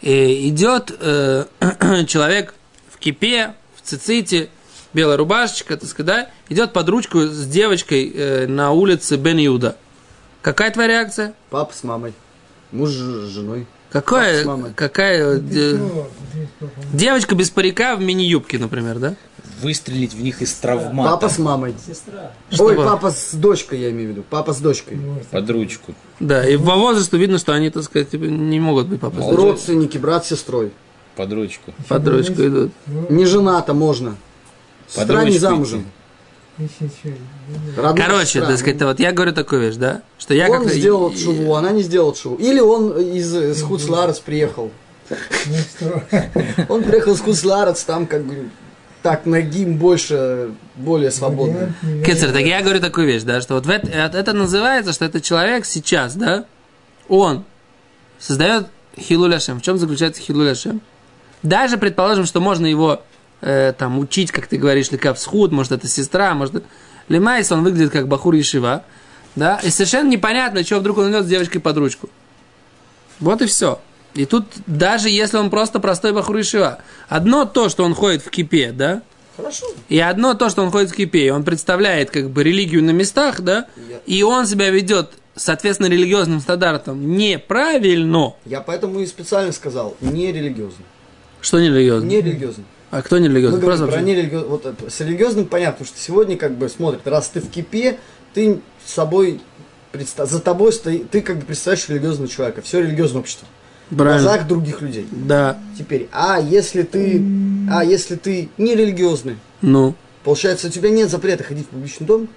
И 0.00 0.48
идет 0.48 0.94
э, 0.98 1.44
человек 2.06 2.54
в 2.90 2.98
кипе, 2.98 3.54
в 3.76 3.88
циците, 3.88 4.50
белая 4.92 5.16
рубашечка, 5.16 5.76
так 5.76 5.88
сказать, 5.88 6.06
да? 6.06 6.30
Идет 6.48 6.72
под 6.72 6.88
ручку 6.88 7.20
с 7.20 7.46
девочкой 7.46 8.12
э, 8.14 8.46
на 8.46 8.72
улице 8.72 9.16
Бен 9.16 9.38
Иуда. 9.46 9.76
Какая 10.42 10.70
твоя 10.70 10.88
реакция? 10.88 11.34
Папа 11.50 11.74
с 11.74 11.82
мамой. 11.84 12.14
Муж 12.72 12.90
с 12.90 13.28
женой. 13.28 13.66
Какая, 13.92 14.32
Папа 14.38 14.42
с 14.42 14.46
мамой. 14.46 14.72
какая 14.74 15.22
э, 15.22 15.36
что? 15.36 15.46
Здесь 15.46 15.78
папа. 16.58 16.72
девочка 16.92 17.34
без 17.34 17.50
парика 17.50 17.94
в 17.96 18.00
мини-юбке, 18.00 18.58
например, 18.58 18.98
да? 18.98 19.14
Выстрелить 19.60 20.14
в 20.14 20.22
них 20.22 20.40
из 20.42 20.52
травмата. 20.54 21.10
Папа 21.10 21.28
с 21.28 21.38
мамой. 21.38 21.74
Сестра. 21.86 22.32
Ой, 22.58 22.74
папа 22.76 23.10
с 23.10 23.34
дочкой, 23.34 23.80
я 23.80 23.90
имею 23.90 24.08
в 24.08 24.12
виду. 24.12 24.24
Папа 24.28 24.52
с 24.52 24.58
дочкой. 24.60 24.96
Может, 24.96 25.26
Под 25.28 25.50
ручку. 25.50 25.94
Да, 26.20 26.48
и 26.48 26.56
по 26.56 26.74
возрасту 26.76 27.16
видно, 27.18 27.38
что 27.38 27.52
они, 27.52 27.70
так 27.70 27.82
сказать, 27.84 28.10
типа, 28.10 28.24
не 28.24 28.58
могут 28.60 28.86
быть 28.86 29.00
папой. 29.00 29.22
с 29.22 29.26
дочкой. 29.26 29.36
Родственники, 29.44 29.98
брат 29.98 30.24
с 30.24 30.28
сестрой. 30.30 30.72
Под 31.16 31.32
ручку. 31.32 31.74
Под 31.88 32.08
ручку 32.08 32.32
идут. 32.34 32.72
ну, 32.86 33.06
Не 33.10 33.26
жена-то 33.26 33.74
можно. 33.74 34.16
Сестра 34.88 35.24
не 35.24 35.38
замужем. 35.38 35.80
еще 35.80 35.88
Родная 37.76 38.06
Короче, 38.06 38.26
сестра. 38.26 38.46
так 38.46 38.58
сказать, 38.58 38.82
вот 38.82 39.00
я 39.00 39.12
говорю 39.12 39.32
такую 39.32 39.62
вещь, 39.62 39.76
да? 39.76 40.02
Что 40.18 40.34
я 40.34 40.48
он 40.50 40.64
как 40.64 40.72
сделал 40.72 41.14
шуву, 41.14 41.54
она 41.54 41.70
не 41.72 41.82
сделала 41.82 42.14
шуву. 42.14 42.36
Или 42.36 42.60
он 42.60 42.98
из, 42.98 43.34
из 43.34 43.62
Хуцларец 43.62 44.18
приехал. 44.20 44.70
Он 46.68 46.82
приехал 46.82 47.12
из 47.12 47.20
Хуцларец, 47.20 47.82
там 47.84 48.06
как 48.06 48.24
бы 48.24 48.48
так 49.02 49.26
ногим 49.26 49.76
больше, 49.76 50.52
более 50.76 51.10
свободно. 51.10 51.74
Кецер, 52.06 52.32
так 52.32 52.42
я 52.42 52.62
говорю 52.62 52.80
такую 52.80 53.06
вещь, 53.06 53.22
да, 53.22 53.40
что 53.40 53.54
вот 53.54 53.66
в 53.66 53.70
это 53.70 53.88
это 53.88 54.32
называется, 54.32 54.92
что 54.92 55.04
этот 55.04 55.22
человек 55.22 55.66
сейчас, 55.66 56.14
да, 56.14 56.44
он 57.08 57.44
создает 58.18 58.68
хилуляшем. 58.98 59.58
В 59.58 59.62
чем 59.62 59.78
заключается 59.78 60.22
хилуляшем? 60.22 60.80
Даже 61.42 61.76
предположим, 61.76 62.24
что 62.26 62.40
можно 62.40 62.66
его 62.66 63.02
э, 63.42 63.74
там 63.76 63.98
учить, 63.98 64.32
как 64.32 64.46
ты 64.46 64.56
говоришь, 64.56 64.90
лекавсхуд, 64.90 65.52
может 65.52 65.72
это 65.72 65.88
сестра, 65.88 66.32
может 66.34 66.64
Лемайс, 67.08 67.52
он 67.52 67.62
выглядит 67.62 67.92
как 67.92 68.08
бахур 68.08 68.34
Ешива, 68.34 68.84
да, 69.36 69.60
и 69.62 69.70
совершенно 69.70 70.08
непонятно, 70.08 70.64
что 70.64 70.78
вдруг 70.78 70.98
он 70.98 71.10
идет 71.10 71.24
с 71.24 71.28
девочкой 71.28 71.60
под 71.60 71.76
ручку. 71.76 72.08
Вот 73.20 73.42
и 73.42 73.46
все. 73.46 73.80
И 74.14 74.26
тут, 74.26 74.46
даже 74.66 75.08
если 75.08 75.38
он 75.38 75.50
просто 75.50 75.80
простой 75.80 76.12
бахур 76.12 76.36
Ешива, 76.36 76.78
одно 77.08 77.44
то, 77.44 77.68
что 77.68 77.84
он 77.84 77.94
ходит 77.94 78.22
в 78.22 78.30
кипе, 78.30 78.72
да, 78.72 79.02
Хорошо. 79.36 79.66
и 79.88 79.98
одно 79.98 80.34
то, 80.34 80.48
что 80.50 80.62
он 80.62 80.70
ходит 80.70 80.90
в 80.90 80.94
кипе, 80.94 81.26
и 81.26 81.30
он 81.30 81.44
представляет 81.44 82.10
как 82.10 82.30
бы 82.30 82.42
религию 82.44 82.82
на 82.84 82.90
местах, 82.90 83.40
да, 83.40 83.66
и 84.06 84.22
он 84.22 84.46
себя 84.46 84.70
ведет, 84.70 85.10
соответственно, 85.34 85.88
религиозным 85.88 86.40
стандартам 86.40 87.16
неправильно. 87.16 88.34
Я 88.44 88.60
поэтому 88.60 89.00
и 89.00 89.06
специально 89.06 89.52
сказал, 89.52 89.96
не 90.00 90.30
религиозно. 90.30 90.84
Что 91.40 91.58
не 91.58 91.68
религиозно? 91.68 92.06
Не 92.06 92.20
религиозно. 92.20 92.64
А 92.92 93.00
кто 93.00 93.16
не 93.18 93.28
Мы 93.28 93.34
религиозный? 93.36 93.60
говорим 93.60 93.78
Просто 93.78 93.96
про 93.98 94.04
нерелиги- 94.06 94.46
вот 94.46 94.66
это, 94.66 94.90
с 94.90 95.00
религиозным 95.00 95.46
понятно, 95.46 95.72
потому 95.84 95.86
что 95.88 95.98
сегодня 95.98 96.36
как 96.36 96.52
бы 96.58 96.68
смотрят, 96.68 97.06
раз 97.06 97.28
ты 97.30 97.40
в 97.40 97.48
кипе, 97.50 97.98
ты 98.34 98.60
с 98.84 98.92
собой 98.92 99.40
предста- 99.92 100.26
за 100.26 100.40
тобой 100.40 100.74
стоит, 100.74 101.10
ты 101.10 101.22
как 101.22 101.38
бы 101.38 101.46
представляешь 101.46 101.88
религиозного 101.88 102.28
человека, 102.28 102.60
все 102.60 102.80
религиозное 102.82 103.20
общество. 103.22 103.48
В 103.90 103.96
Правильно. 103.96 104.22
глазах 104.28 104.46
других 104.46 104.82
людей. 104.82 105.06
Да. 105.10 105.58
Теперь, 105.78 106.08
а 106.12 106.38
если 106.38 106.82
ты, 106.82 107.22
а 107.70 107.82
если 107.82 108.16
ты 108.16 108.50
не 108.58 108.74
религиозный, 108.74 109.38
Ну. 109.62 109.94
получается, 110.22 110.66
у 110.66 110.70
тебя 110.70 110.90
нет 110.90 111.10
запрета 111.10 111.44
ходить 111.44 111.64
в 111.66 111.70
публичный 111.70 112.06
дом, 112.06 112.28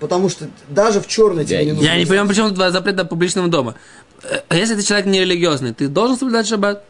потому 0.00 0.28
что 0.28 0.46
даже 0.68 1.00
в 1.00 1.06
черный 1.06 1.44
тебе 1.44 1.64
не 1.66 1.70
нужно. 1.72 1.84
Я 1.86 1.96
не 1.98 2.04
понимаю, 2.04 2.26
почему 2.28 2.48
тут 2.48 2.58
запрет 2.58 2.96
до 2.96 3.04
публичного 3.04 3.46
дома. 3.48 3.76
Э, 4.24 4.40
А 4.48 4.56
если 4.56 4.74
ты 4.74 4.82
человек 4.82 5.06
нерелигиозный, 5.06 5.72
ты 5.72 5.86
должен 5.86 6.16
соблюдать 6.18 6.48
шаббат? 6.48 6.84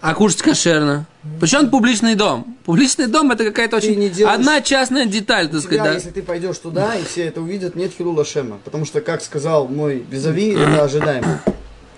А 0.00 0.14
кушать 0.14 0.42
кошерно? 0.42 1.06
Причем 1.40 1.70
публичный 1.70 2.14
дом? 2.14 2.56
Публичный 2.64 3.06
дом 3.08 3.30
это 3.32 3.44
какая-то 3.44 3.80
Ты 3.80 3.88
очень... 3.88 3.98
не 3.98 4.08
делаешь- 4.08 4.38
Одна 4.38 4.60
частная 4.60 5.06
деталь, 5.06 5.48
так 5.48 5.60
сказать, 5.60 5.80
тебя, 5.80 5.84
да? 5.90 5.94
если 5.94 6.10
ты 6.10 6.22
пойдешь 6.22 6.58
туда, 6.58 6.94
и 6.94 7.04
все 7.04 7.24
это 7.26 7.40
увидят, 7.40 7.74
нет 7.74 7.92
хилула 7.96 8.24
шема. 8.24 8.58
Потому 8.64 8.84
что, 8.84 9.00
как 9.00 9.22
сказал 9.22 9.66
мой 9.68 10.04
визави, 10.08 10.50
это 10.58 10.84
ожидаемо. 10.84 11.40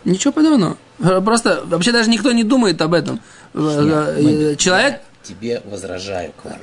Ничего 0.05 0.33
подобного. 0.33 0.79
Э, 1.01 1.21
Просто 1.21 1.63
вообще 1.67 1.93
даже 1.93 2.09
никто 2.09 2.33
не 2.33 2.43
думает 2.45 2.81
об 2.81 2.95
этом. 2.95 3.21
Э, 3.55 4.15
э, 4.53 4.57
Человек, 4.57 5.01
Тебе 5.23 5.61
возражаю, 5.71 6.33
Клар. 6.43 6.57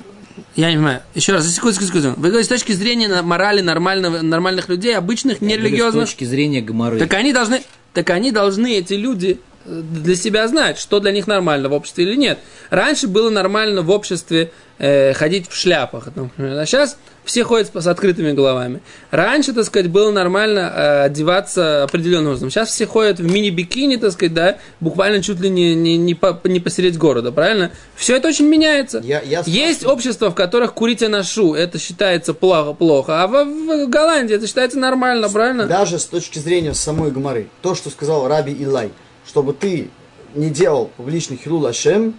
я 0.56 0.70
не 0.72 0.78
понимаю, 0.78 1.02
еще 1.14 1.34
раз, 1.34 1.48
секунду, 1.48 1.76
секунду, 1.76 1.94
секунду. 2.00 2.20
Вы 2.20 2.30
говорите 2.30 2.46
с 2.46 2.50
точки 2.50 2.72
зрения 2.72 3.08
на- 3.08 3.22
морали 3.22 3.62
нормального, 3.62 4.22
нормальных 4.24 4.68
людей, 4.70 4.98
обычных, 4.98 5.40
Я 5.40 5.48
говорю, 5.48 5.62
нерелигиозных. 5.64 6.08
С 6.08 6.12
точки 6.12 6.24
зрения 6.24 6.62
гоморы. 6.62 6.98
Так 6.98 7.14
они 7.14 7.32
должны, 7.32 7.62
так 7.94 8.10
они 8.10 8.32
должны, 8.32 8.74
эти 8.76 8.94
люди, 8.94 9.40
э, 9.40 9.57
для 9.68 10.16
себя 10.16 10.48
знать, 10.48 10.78
что 10.80 11.00
для 11.00 11.12
них 11.12 11.28
нормально 11.28 11.70
в 11.70 11.74
обществе 11.74 12.06
или 12.06 12.16
нет. 12.16 12.40
Раньше 12.70 13.08
было 13.08 13.30
нормально 13.30 13.82
в 13.82 13.90
обществе 13.92 14.52
э, 14.80 15.14
ходить 15.14 15.48
в 15.50 15.56
шляпах, 15.56 16.08
например, 16.16 16.58
а 16.58 16.66
сейчас 16.66 16.98
все 17.26 17.44
ходят 17.44 17.70
с, 17.74 17.82
с 17.82 17.88
открытыми 17.88 18.32
головами. 18.32 18.82
Раньше, 19.12 19.52
так 19.52 19.66
сказать, 19.66 19.90
было 19.92 20.12
нормально 20.12 20.60
э, 20.74 21.02
одеваться 21.04 21.84
определенным 21.84 22.28
образом. 22.28 22.50
Сейчас 22.50 22.70
все 22.70 22.86
ходят 22.86 23.20
в 23.20 23.30
мини-бикини, 23.30 23.98
так 23.98 24.14
сказать, 24.14 24.34
да, 24.34 24.58
буквально 24.80 25.22
чуть 25.22 25.40
ли 25.42 25.50
не, 25.50 25.76
не, 25.76 25.98
не, 25.98 26.16
по, 26.16 26.40
не 26.46 26.60
посередине 26.62 27.00
города, 27.00 27.32
правильно? 27.34 27.72
Все 27.96 28.16
это 28.16 28.30
очень 28.30 28.48
меняется. 28.48 29.02
Я- 29.04 29.22
я 29.22 29.44
Есть 29.46 29.86
общества, 29.86 30.30
в 30.30 30.36
которых 30.36 30.74
курить 30.74 31.02
ношу, 31.02 31.54
это 31.54 31.80
считается 31.80 32.34
плохо, 32.34 32.74
плохо, 32.74 33.24
а 33.24 33.28
в, 33.28 33.44
в 33.44 33.90
Голландии 33.90 34.36
это 34.36 34.48
считается 34.48 34.80
нормально, 34.80 35.28
правильно? 35.30 35.66
Даже 35.66 36.00
с 36.00 36.06
точки 36.06 36.40
зрения 36.40 36.74
самой 36.74 37.12
Гмары, 37.12 37.50
то, 37.62 37.76
что 37.76 37.90
сказал 37.90 38.28
Раби 38.28 38.54
Илай, 38.54 38.92
чтобы 39.28 39.54
ты 39.54 39.90
не 40.36 40.50
делал 40.50 40.90
публичный 40.98 41.38
хилул 41.42 41.66
Ашем, 41.66 42.16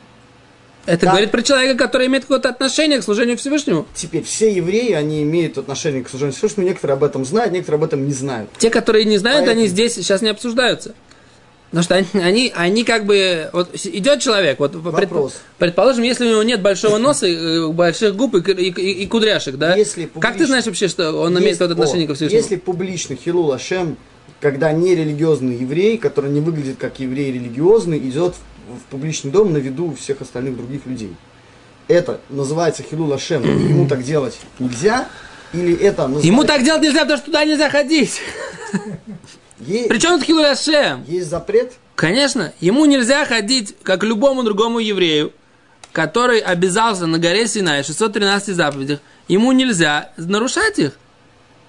Это 0.87 1.05
Да. 1.05 1.11
говорит 1.11 1.31
про 1.31 1.43
человека, 1.43 1.77
который 1.77 2.07
имеет 2.07 2.25
какое-то 2.25 2.49
отношение 2.49 2.99
к 2.99 3.03
служению 3.05 3.37
Всевышнему. 3.37 3.87
теперь 3.95 4.23
все 4.23 4.51
евреи, 4.55 4.93
они 4.93 5.23
имеют 5.23 5.59
отношение 5.59 6.03
к 6.03 6.09
служению 6.09 6.33
Всевышнему, 6.35 6.67
некоторые 6.67 6.95
об 6.95 7.05
этом 7.05 7.27
знают, 7.27 7.53
некоторые 7.53 7.77
об 7.79 7.85
этом 7.85 8.07
не 8.07 8.15
знают. 8.15 8.49
Те, 8.57 8.71
которые 8.71 9.05
не 9.05 9.19
знают, 9.19 9.41
Поэтому- 9.41 9.61
они 9.61 9.69
здесь 9.69 9.95
сейчас 9.95 10.23
не 10.23 10.31
обсуждаются. 10.31 10.95
Потому 11.71 11.83
что 11.85 11.95
они, 11.97 12.07
они, 12.15 12.53
они 12.57 12.85
как 12.85 13.05
бы... 13.05 13.51
Вот 13.53 13.69
идет 13.85 14.23
человек, 14.23 14.59
вот 14.61 14.75
Вопрос. 14.77 15.35
предположим, 15.59 16.05
если 16.05 16.25
у 16.27 16.31
него 16.31 16.43
нет 16.43 16.63
большого 16.63 16.97
носа, 17.07 17.27
э, 17.27 17.67
больших 17.69 18.17
губ 18.17 18.37
и, 18.37 18.53
и- 18.53 18.71
и- 18.71 19.03
и 19.03 19.07
кудряшек, 19.07 19.57
да? 19.57 19.77
Если 19.77 20.05
Как 20.07 20.13
ты 20.13 20.19
публично- 20.45 20.47
знаешь 20.47 20.65
вообще, 20.65 20.89
что 20.89 21.13
он 21.13 21.33
имеет 21.35 21.45
Есть- 21.49 21.59
какое-то 21.59 21.75
отношение 21.83 22.07
о, 22.07 22.09
ко 22.09 22.15
Всевышнему? 22.15 22.43
Если 22.43 22.57
публичный 22.57 23.17
хилул 23.23 23.53
Ашем, 23.53 23.99
когда 24.41 24.73
нерелигиозный 24.73 25.57
еврей, 25.57 25.99
который 25.99 26.31
не 26.31 26.41
выглядит 26.41 26.77
как 26.79 27.01
еврей 27.01 27.33
религиозный, 27.33 27.99
идет 27.99 28.35
в, 28.35 28.77
в 28.79 28.83
публичный 28.91 29.31
дом 29.31 29.53
на 29.53 29.59
виду 29.59 29.95
всех 29.95 30.21
остальных 30.21 30.57
других 30.57 30.87
людей. 30.87 31.15
Это 31.89 32.21
называется 32.29 32.83
хилул 32.83 33.13
Ашем. 33.13 33.43
Ему 33.43 33.89
так 33.89 34.03
делать 34.03 34.39
нельзя? 34.59 35.09
Или 35.53 35.75
это 35.75 36.03
называется... 36.03 36.27
Ему 36.27 36.45
так 36.45 36.63
делать 36.63 36.83
нельзя, 36.83 37.01
потому 37.01 37.17
что 37.17 37.27
туда 37.27 37.45
нельзя 37.45 37.71
ходить. 37.71 38.21
Е- 39.61 39.87
Причем 39.89 40.11
тут 40.19 40.23
Хилуль 40.25 40.47
Ашем? 40.47 41.05
Есть 41.09 41.31
запрет? 41.31 41.73
Конечно, 41.97 42.53
ему 42.61 42.85
нельзя 42.85 43.25
ходить, 43.25 43.75
как 43.83 44.05
любому 44.05 44.45
другому 44.45 44.79
еврею, 44.79 45.33
который 45.93 46.39
обязался 46.39 47.07
на 47.07 47.19
горе 47.19 47.49
Синай, 47.49 47.83
613 47.83 48.55
заповедях. 48.55 49.01
Ему 49.27 49.51
нельзя 49.53 50.13
нарушать 50.17 50.79
их. 50.79 50.93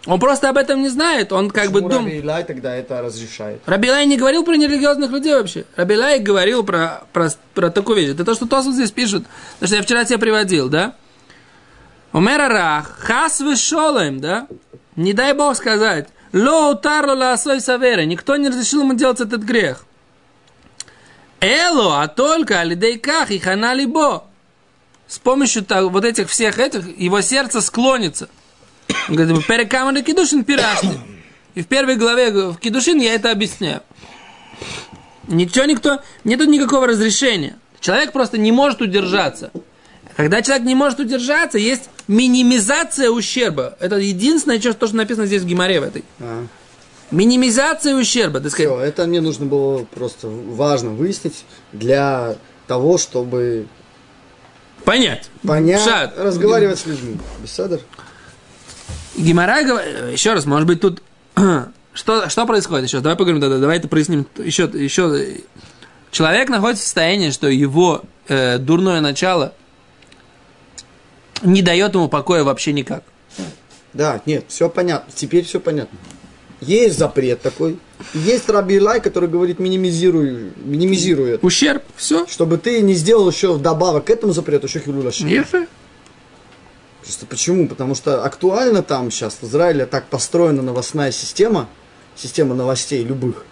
Он 0.06 0.20
просто 0.20 0.50
об 0.50 0.58
этом 0.58 0.82
не 0.82 0.90
знает. 0.90 1.32
Он 1.34 1.50
как 1.50 1.72
бы 1.72 1.82
Почему 1.82 1.90
думает... 1.90 2.16
Раби 2.16 2.20
Илай 2.20 2.44
тогда 2.46 2.76
это 2.76 3.02
разрешает? 3.02 3.62
Рабилай 3.66 4.06
не 4.06 4.18
говорил 4.18 4.44
про 4.46 4.56
нерелигиозных 4.56 5.12
людей 5.12 5.34
вообще. 5.34 5.66
Рабилай 5.76 6.20
говорил 6.20 6.64
про, 6.64 7.04
про, 7.12 7.30
про 7.54 7.70
такую 7.70 7.98
вещь. 7.98 8.12
Это 8.12 8.24
то, 8.24 8.34
что 8.34 8.48
Тосов 8.48 8.74
здесь 8.74 8.92
пишет. 8.92 9.24
То, 9.60 9.68
что 9.68 9.76
я 9.76 9.82
вчера 9.82 10.06
тебе 10.06 10.18
приводил, 10.18 10.70
да? 10.70 10.96
Умер 12.14 12.42
Арах, 12.42 12.98
хас 13.00 13.42
вышолем, 13.42 14.20
да? 14.20 14.48
Не 14.96 15.14
дай 15.14 15.34
Бог 15.34 15.56
сказать. 15.56 16.08
Ло 16.32 16.72
утарло 16.72 17.14
ла 17.14 17.34
асой 17.34 17.60
савера. 17.60 18.02
Никто 18.02 18.38
не 18.38 18.48
разрешил 18.48 18.82
ему 18.82 18.94
делать 18.94 19.20
этот 19.20 19.42
грех. 19.42 19.86
Эло, 21.42 22.02
а 22.02 22.08
только 22.08 22.60
алидейках 22.60 23.32
и 23.32 23.40
хана 23.40 23.74
либо. 23.74 24.26
С 25.08 25.20
помощью 25.20 25.66
вот 25.90 26.06
этих 26.06 26.30
всех 26.30 26.60
этих 26.60 26.98
его 26.98 27.22
сердце 27.22 27.62
склонится. 27.62 28.30
Говорит, 29.10 29.48
перекамары 29.48 30.02
кидушин 30.02 30.44
пирашни. 30.44 31.00
И 31.56 31.62
в 31.62 31.68
первой 31.68 31.96
главе 31.96 32.32
в 32.32 32.58
Кедушин 32.58 33.00
я 33.00 33.16
это 33.16 33.32
объясняю. 33.32 33.82
Ничего 35.28 35.66
никто, 35.66 36.00
нету 36.24 36.46
никакого 36.46 36.88
разрешения. 36.88 37.58
Человек 37.80 38.12
просто 38.14 38.38
не 38.38 38.52
может 38.52 38.82
удержаться. 38.82 39.52
Когда 40.16 40.42
человек 40.42 40.66
не 40.66 40.76
может 40.76 41.00
удержаться, 41.00 41.58
есть 41.58 41.90
минимизация 42.08 43.10
ущерба. 43.10 43.78
Это 43.80 43.98
единственное, 43.98 44.60
что, 44.60 44.74
то, 44.74 44.88
что 44.88 44.96
написано 44.96 45.26
здесь 45.28 45.42
в 45.44 45.46
Гимаре 45.46 45.80
в 45.80 45.84
этой. 45.84 46.04
А, 46.20 46.46
Минимизация 47.12 47.96
ущерба. 47.96 48.40
Так 48.40 48.52
сказать, 48.52 48.72
все, 48.72 48.80
это 48.82 49.08
мне 49.08 49.22
нужно 49.22 49.46
было 49.46 49.86
просто 49.86 50.28
важно 50.28 50.92
выяснить 50.92 51.46
для 51.74 52.36
того, 52.68 52.98
чтобы 52.98 53.68
понять. 54.84 55.30
понять, 55.42 55.82
Пшат. 55.82 56.14
разговаривать 56.18 56.80
с 56.80 56.86
людьми. 56.86 57.18
Беседер? 57.42 57.80
Гимара, 59.18 59.60
еще 60.12 60.34
раз, 60.34 60.46
может 60.46 60.68
быть, 60.68 60.82
тут 60.82 61.02
что, 61.94 62.30
что 62.30 62.46
происходит 62.46 62.88
еще? 62.88 63.00
Давай 63.00 63.18
поговорим, 63.18 63.42
да, 63.42 63.50
да, 63.50 63.58
давай 63.58 63.78
это 63.78 63.88
проясним 63.88 64.26
еще, 64.38 64.70
еще. 64.74 65.38
Человек 66.12 66.50
находится 66.50 66.84
в 66.84 66.86
состоянии, 66.86 67.30
что 67.30 67.48
его 67.48 68.04
э, 68.28 68.58
дурное 68.58 69.00
начало 69.00 69.54
не 71.44 71.62
дает 71.62 71.94
ему 71.94 72.10
покоя 72.10 72.44
вообще 72.44 72.74
никак. 72.74 73.04
Да, 73.94 74.22
нет, 74.26 74.46
все 74.48 74.70
понятно. 74.70 75.12
Теперь 75.14 75.46
все 75.46 75.60
понятно. 75.60 75.98
Есть 76.62 76.98
запрет 76.98 77.42
такой. 77.42 77.80
Есть 78.14 78.50
Раби 78.50 78.76
Илай, 78.76 79.02
который 79.02 79.30
говорит, 79.30 79.60
минимизируй, 79.60 80.52
минимизируй 80.58 81.32
это. 81.32 81.46
Ущерб, 81.46 81.84
все. 81.96 82.26
Чтобы 82.28 82.58
ты 82.58 82.82
не 82.82 82.94
сделал 82.94 83.30
еще 83.30 83.54
вдобавок 83.54 84.06
к 84.06 84.10
этому 84.10 84.34
запрету 84.34 84.68
еще 84.68 84.80
хилуль 84.80 85.08
Ашем. 85.08 85.28
Просто 87.10 87.26
почему? 87.26 87.68
Потому 87.68 87.96
что 87.96 88.24
актуально 88.24 88.84
там 88.84 89.10
сейчас 89.10 89.38
в 89.42 89.44
Израиле 89.44 89.88
так 89.88 90.06
построена 90.10 90.62
новостная 90.62 91.12
система, 91.12 91.68
система 92.16 92.54
новостей 92.54 93.04
любых, 93.04 93.46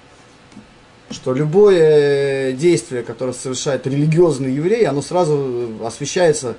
что 1.09 1.33
любое 1.33 2.51
действие, 2.51 3.01
которое 3.01 3.33
совершает 3.33 3.87
религиозный 3.87 4.53
еврей, 4.53 4.85
оно 4.85 5.01
сразу 5.01 5.71
освещается 5.83 6.55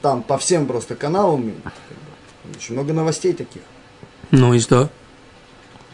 там 0.00 0.22
по 0.22 0.38
всем 0.38 0.66
просто 0.66 0.94
каналам. 0.94 1.54
Очень 2.54 2.74
много 2.74 2.92
новостей 2.92 3.32
таких. 3.32 3.62
Ну 4.30 4.54
и 4.54 4.60
что? 4.60 4.90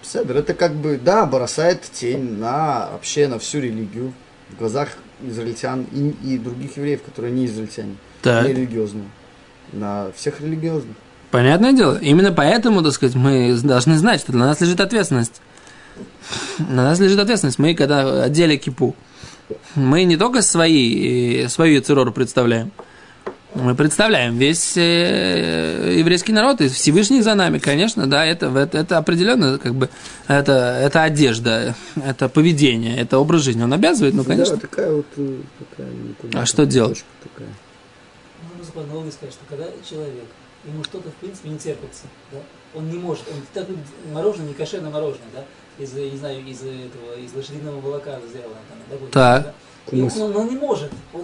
Седр, 0.02 0.37
это 0.37 0.52
как 0.52 0.75
бы, 0.75 1.00
да, 1.02 1.25
бросает 1.25 1.80
тень 1.90 2.37
на 2.37 2.90
вообще 2.92 3.28
на 3.28 3.38
всю 3.38 3.61
религию 3.61 4.12
в 4.50 4.58
глазах 4.58 4.90
израильтян 5.23 5.87
и, 5.90 6.35
и 6.35 6.37
других 6.37 6.76
евреев, 6.76 7.00
которые 7.02 7.32
не 7.32 7.47
израильтяне, 7.47 7.97
Так. 8.20 8.47
не 8.47 8.52
религиозные. 8.52 9.08
На 9.72 10.10
всех 10.16 10.40
религиозных. 10.40 10.96
Понятное 11.30 11.72
дело. 11.72 11.98
Именно 11.98 12.32
поэтому, 12.32 12.82
так 12.82 12.92
сказать, 12.92 13.14
мы 13.14 13.54
должны 13.62 13.98
знать, 13.98 14.20
что 14.20 14.32
для 14.32 14.46
нас 14.46 14.60
лежит 14.60 14.80
ответственность. 14.80 15.42
На 16.58 16.84
нас 16.84 16.98
лежит 16.98 17.18
ответственность. 17.18 17.58
Мы, 17.58 17.75
когда 17.75 18.25
одели 18.25 18.56
кипу, 18.56 18.96
мы 19.75 20.04
не 20.04 20.16
только 20.16 20.42
свои, 20.42 21.44
э, 21.44 21.48
свою 21.48 21.80
цирору 21.82 22.12
представляем, 22.12 22.72
мы 23.54 23.75
представляем 23.75 24.37
весь 24.37 24.76
э, 24.76 25.94
еврейский 25.98 26.32
народ, 26.32 26.60
и 26.60 26.68
Всевышний 26.68 27.22
за 27.22 27.34
нами, 27.34 27.58
конечно, 27.58 28.06
да, 28.06 28.25
это, 28.25 28.46
это, 28.46 28.78
это 28.78 28.98
определенно, 28.98 29.58
как 29.58 29.75
бы, 29.75 29.88
это, 30.28 30.78
это 30.82 31.02
одежда, 31.02 31.75
это 31.96 32.28
поведение, 32.28 32.96
это 32.98 33.18
образ 33.18 33.42
жизни. 33.42 33.62
Он 33.62 33.72
обязывает, 33.72 34.14
ну, 34.14 34.25
конечно. 34.25 34.56
Да, 34.56 34.60
такая 34.60 34.92
вот 34.92 35.06
э, 35.16 35.37
такая, 35.58 36.42
А 36.42 36.46
что 36.46 36.66
делать? 36.66 37.04
такая. 37.22 37.48
По 38.78 38.85
аналогии 38.85 39.11
сказать, 39.11 39.35
что 39.35 39.42
когда 39.49 39.64
человек, 39.88 40.25
ему 40.64 40.85
что-то 40.85 41.11
в 41.11 41.14
принципе 41.14 41.49
не 41.49 41.58
терпится, 41.58 42.04
да, 42.30 42.38
он 42.76 42.88
не 42.88 42.97
может, 42.97 43.25
он 43.28 43.42
так 43.52 43.66
мороженое, 44.12 44.47
не 44.49 44.54
кошерное 44.54 44.90
мороженое, 44.90 45.26
да, 45.35 45.44
из, 45.82 45.92
не 45.94 46.16
знаю, 46.16 46.47
из 46.47 46.58
этого, 46.61 47.18
из 47.18 47.35
лошадиного 47.35 47.80
молока 47.80 48.20
сделано, 48.30 48.54
там, 48.88 48.99
Так. 49.11 49.42
да. 49.42 49.54
И 49.90 50.00
он, 50.02 50.37
он, 50.37 50.49
не 50.49 50.54
может, 50.56 50.90
он, 51.12 51.23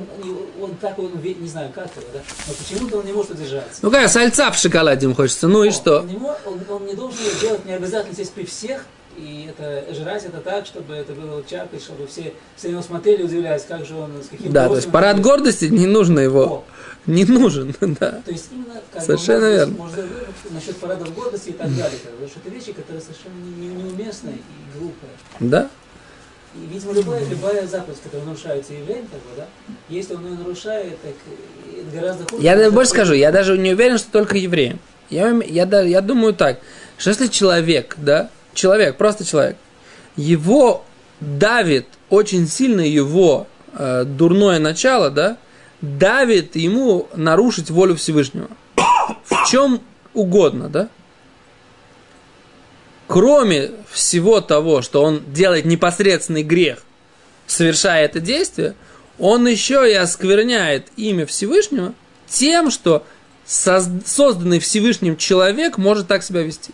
он, 0.61 0.75
так, 0.81 0.99
он, 0.99 1.13
не 1.23 1.47
знаю 1.49 1.71
как 1.73 1.95
его, 1.95 2.07
да, 2.13 2.21
но 2.49 2.55
почему-то 2.55 2.99
он 2.99 3.07
не 3.07 3.13
может 3.13 3.31
удержаться. 3.31 3.79
Ну, 3.83 3.91
как 3.93 4.09
сальца 4.09 4.51
в 4.51 4.57
шоколаде 4.57 5.05
ему 5.07 5.15
хочется, 5.15 5.47
ну 5.47 5.63
и 5.63 5.69
Он- 5.69 5.73
что? 5.73 6.01
Он 6.01 6.07
не, 6.09 6.17
мо- 6.17 6.39
он, 6.47 6.61
он 6.69 6.87
не 6.87 6.95
должен 6.95 7.19
делать, 7.41 7.65
не 7.67 7.73
обязательно 7.75 8.15
здесь 8.15 8.31
при 8.31 8.45
всех, 8.45 8.85
и 9.17 9.49
это 9.49 9.95
жрать 9.95 10.25
это 10.25 10.39
так, 10.41 10.67
чтобы 10.67 10.95
это 10.95 11.13
было 11.13 11.45
чакой, 11.49 11.79
чтобы 11.79 12.07
все, 12.09 12.33
все 12.57 12.71
него 12.71 12.83
смотрели, 12.83 13.23
удивлялись, 13.23 13.63
как 13.69 13.85
же 13.87 13.95
он, 13.95 14.11
с 14.23 14.29
каким 14.29 14.51
Да, 14.51 14.69
то 14.69 14.75
есть 14.77 14.91
парад 14.91 15.21
гордости 15.21 15.67
не 15.67 15.87
нужно 15.87 16.19
его. 16.19 16.43
О, 16.45 16.65
Не 17.07 17.25
нужен, 17.25 17.75
да. 17.81 18.23
То 18.25 18.31
есть 18.31 18.49
именно 18.53 18.81
как 18.93 19.01
бы, 19.03 19.07
Совершенно 19.07 19.41
можно, 19.47 19.55
верно. 19.57 19.75
можно 19.77 20.03
насчет 20.51 20.77
парадов 20.79 21.15
гордости 21.15 21.51
и 21.51 21.53
так 21.53 21.69
далее, 21.69 21.99
бы, 22.03 22.11
потому 22.13 22.29
что 22.29 22.41
это 22.41 22.51
вещи, 22.51 22.73
которые 22.73 23.01
совершенно 23.03 23.35
не- 23.45 23.67
не- 23.67 23.91
и 24.31 24.79
глупые. 24.79 25.13
Да? 25.41 25.69
И, 26.55 26.67
видимо, 26.73 26.93
любая, 26.93 27.25
любая 27.29 27.67
заповедь, 27.67 27.99
которая 28.03 28.27
нарушается 28.27 28.73
евреем, 28.75 29.07
как 29.11 29.21
бы, 29.21 29.29
да, 29.37 29.47
если 29.89 30.15
он 30.15 30.25
ее 30.27 30.39
нарушает, 30.39 30.97
так 31.03 31.13
э, 31.27 31.83
гораздо 31.95 32.25
хуже. 32.29 32.43
Я 32.43 32.57
даже 32.57 32.71
больше 32.71 32.91
скажу, 32.91 33.13
я 33.15 33.33
даже 33.33 33.59
не 33.59 33.73
уверен, 33.73 33.99
что 33.99 34.11
только 34.11 34.37
евреям. 34.39 34.79
Я, 35.11 35.31
я, 35.47 35.67
да- 35.67 35.83
я 35.83 36.01
думаю 36.01 36.33
так, 36.33 36.61
что 36.97 37.11
если 37.11 37.27
человек, 37.27 37.97
да, 37.99 38.31
человек, 38.55 38.97
просто 38.97 39.25
человек, 39.25 39.57
его 40.17 40.85
давит 41.21 41.87
очень 42.09 42.47
сильно 42.49 42.81
его 42.81 43.47
э, 43.77 44.05
дурное 44.05 44.59
начало, 44.61 45.11
да, 45.11 45.37
давит 45.81 46.57
ему 46.57 47.09
нарушить 47.15 47.71
волю 47.71 47.97
Всевышнего. 47.97 48.49
В 48.77 49.51
чем 49.51 49.81
угодно, 50.13 50.69
да? 50.69 50.89
Кроме 53.07 53.73
всего 53.91 54.41
того, 54.41 54.83
что 54.83 55.03
он 55.03 55.23
делает 55.33 55.67
непосредственный 55.67 56.43
грех, 56.43 56.83
совершая 57.47 58.05
это 58.05 58.21
действие, 58.21 58.75
он 59.19 59.47
еще 59.47 59.91
и 59.91 59.95
оскверняет 59.95 60.89
имя 60.97 61.27
Всевышнего 61.27 61.95
тем, 62.27 62.71
что 62.71 63.05
соз- 63.47 64.07
созданный 64.07 64.59
Всевышним 64.59 65.17
человек 65.17 65.79
может 65.79 66.09
так 66.09 66.23
себя 66.23 66.43
вести. 66.43 66.73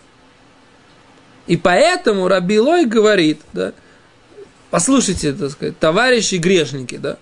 И 1.47 1.57
поэтому 1.57 2.28
Раби 2.28 2.61
Лой 2.61 2.87
говорит, 2.87 3.40
да, 3.52 3.73
послушайте, 4.71 5.33
так 5.33 5.50
сказать, 5.50 5.78
товарищи 5.78 6.37
грешники, 6.37 6.97
да, 6.97 7.19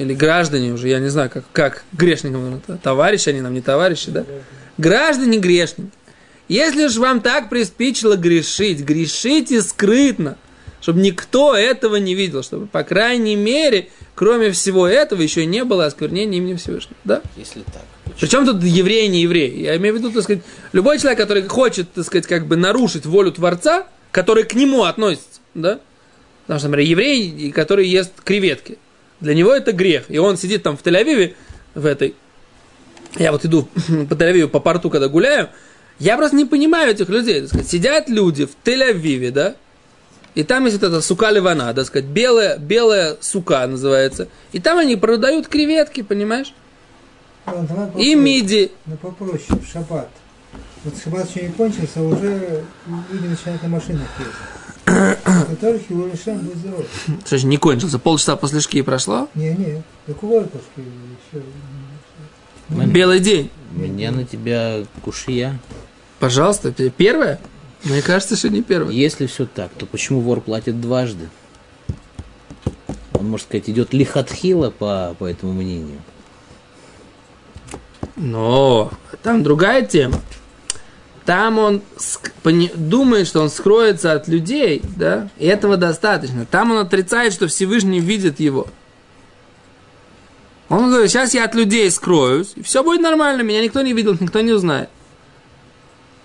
или 0.00 0.14
граждане 0.14 0.72
уже, 0.72 0.88
я 0.88 0.98
не 0.98 1.08
знаю, 1.08 1.30
как, 1.30 1.44
как 1.52 1.84
грешникам, 1.92 2.60
товарищи 2.82 3.28
они 3.28 3.40
нам, 3.40 3.54
не 3.54 3.60
товарищи, 3.60 4.10
да, 4.10 4.24
граждане 4.78 5.38
грешники, 5.38 5.90
если 6.48 6.88
же 6.88 7.00
вам 7.00 7.20
так 7.20 7.48
приспичило 7.48 8.16
грешить, 8.16 8.80
грешите 8.80 9.62
скрытно, 9.62 10.36
чтобы 10.80 11.00
никто 11.00 11.54
этого 11.54 11.96
не 11.96 12.14
видел, 12.14 12.42
чтобы, 12.42 12.66
по 12.66 12.82
крайней 12.82 13.36
мере, 13.36 13.88
кроме 14.14 14.50
всего 14.50 14.88
этого, 14.88 15.22
еще 15.22 15.46
не 15.46 15.62
было 15.62 15.86
осквернения 15.86 16.38
имени 16.38 16.56
Всевышнего. 16.56 16.96
Да? 17.04 17.22
Если 17.36 17.60
так. 17.60 17.84
Причем 18.18 18.44
тут 18.44 18.62
еврей, 18.64 19.06
не 19.08 19.22
еврей? 19.22 19.62
Я 19.62 19.76
имею 19.76 19.94
в 19.94 19.98
виду, 19.98 20.10
так 20.10 20.24
сказать, 20.24 20.42
любой 20.72 20.98
человек, 20.98 21.20
который 21.20 21.46
хочет, 21.46 21.92
так 21.92 22.04
сказать, 22.04 22.26
как 22.26 22.46
бы 22.46 22.56
нарушить 22.56 23.06
волю 23.06 23.30
Творца, 23.30 23.86
который 24.10 24.42
к 24.42 24.54
нему 24.54 24.82
относится, 24.84 25.40
да? 25.54 25.78
Потому 26.42 26.58
что, 26.58 26.68
например, 26.68 26.90
еврей, 26.90 27.52
который 27.52 27.86
ест 27.86 28.12
креветки, 28.24 28.78
для 29.20 29.34
него 29.34 29.52
это 29.52 29.72
грех. 29.72 30.04
И 30.08 30.18
он 30.18 30.36
сидит 30.36 30.62
там 30.62 30.76
в 30.76 30.82
Тель-Авиве, 30.82 31.34
в 31.74 31.86
этой, 31.86 32.14
я 33.16 33.32
вот 33.32 33.44
иду 33.44 33.62
по 34.08 34.14
Тель-Авиву, 34.14 34.48
по 34.48 34.60
порту, 34.60 34.90
когда 34.90 35.08
гуляю, 35.08 35.50
я 35.98 36.16
просто 36.16 36.36
не 36.36 36.44
понимаю 36.44 36.92
этих 36.92 37.08
людей. 37.08 37.40
Так 37.40 37.48
сказать, 37.48 37.68
сидят 37.68 38.08
люди 38.08 38.46
в 38.46 38.56
Тель-Авиве, 38.64 39.30
да, 39.30 39.56
и 40.34 40.44
там 40.44 40.64
есть 40.64 40.80
вот 40.80 40.88
эта 40.88 41.00
сука 41.00 41.30
ливана, 41.30 41.74
так 41.74 41.86
сказать, 41.86 42.08
белая, 42.08 42.56
белая 42.56 43.16
сука 43.20 43.66
называется. 43.66 44.28
И 44.52 44.60
там 44.60 44.78
они 44.78 44.96
продают 44.96 45.48
креветки, 45.48 46.02
понимаешь? 46.02 46.54
Ладно, 47.46 47.90
И 47.96 48.14
миди. 48.14 48.70
Ну 48.86 48.96
попроще, 48.96 49.58
в 49.60 49.66
шаббат. 49.66 50.08
Вот 50.84 50.94
шаббат 51.02 51.28
еще 51.28 51.46
не 51.46 51.52
кончился, 51.52 52.00
а 52.00 52.02
уже 52.02 52.64
люди 53.10 53.26
начинают 53.26 53.62
на 53.62 53.68
машинах 53.68 54.06
ездить. 54.18 54.59
Здоров. 56.54 56.86
Что 57.24 57.38
ж, 57.38 57.44
не 57.44 57.56
кончился, 57.56 57.98
полчаса 57.98 58.36
после 58.36 58.60
шки 58.60 58.82
прошло. 58.82 59.28
Не-не, 59.34 59.82
так 60.06 60.22
Вольковский 60.22 60.84
еще. 61.32 61.42
Белый 62.86 63.20
день. 63.20 63.50
У 63.74 63.80
меня 63.80 64.10
на 64.10 64.24
тебя 64.24 64.84
кушия. 65.04 65.58
Пожалуйста, 66.18 66.72
первое? 66.72 67.40
Мне 67.84 68.02
кажется, 68.02 68.36
что 68.36 68.48
не 68.48 68.62
первое. 68.62 68.92
Если 68.92 69.26
все 69.26 69.46
так, 69.46 69.70
то 69.72 69.86
почему 69.86 70.20
вор 70.20 70.40
платит 70.40 70.80
дважды? 70.80 71.28
Он, 73.14 73.28
можно 73.28 73.46
сказать, 73.46 73.70
идет 73.70 73.92
лихатхила 73.92 74.70
по, 74.70 75.14
по 75.18 75.24
этому 75.24 75.52
мнению. 75.52 76.00
Но 78.16 78.90
там 79.22 79.42
другая 79.42 79.84
тема. 79.84 80.20
Там 81.30 81.58
он 81.60 81.80
думает, 82.74 83.28
что 83.28 83.40
он 83.40 83.50
скроется 83.50 84.14
от 84.14 84.26
людей, 84.26 84.82
да, 84.96 85.28
и 85.38 85.46
этого 85.46 85.76
достаточно. 85.76 86.44
Там 86.44 86.72
он 86.72 86.78
отрицает, 86.78 87.32
что 87.32 87.46
Всевышний 87.46 88.00
видит 88.00 88.40
его. 88.40 88.66
Он 90.68 90.90
говорит, 90.90 91.08
сейчас 91.08 91.32
я 91.32 91.44
от 91.44 91.54
людей 91.54 91.88
скроюсь, 91.92 92.54
и 92.56 92.64
все 92.64 92.82
будет 92.82 93.00
нормально, 93.00 93.42
меня 93.42 93.62
никто 93.62 93.80
не 93.80 93.92
видел, 93.92 94.16
никто 94.18 94.40
не 94.40 94.50
узнает. 94.50 94.88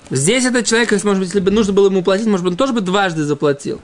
Здесь 0.09 0.43
этот 0.43 0.65
человек, 0.65 0.89
может 1.03 1.19
быть, 1.19 1.27
если 1.27 1.39
бы 1.39 1.51
нужно 1.51 1.73
было 1.73 1.85
ему 1.85 2.01
платить, 2.03 2.25
может 2.25 2.43
быть, 2.43 2.53
он 2.53 2.57
тоже 2.57 2.73
бы 2.73 2.81
дважды 2.81 3.25
заплатил. 3.25 3.81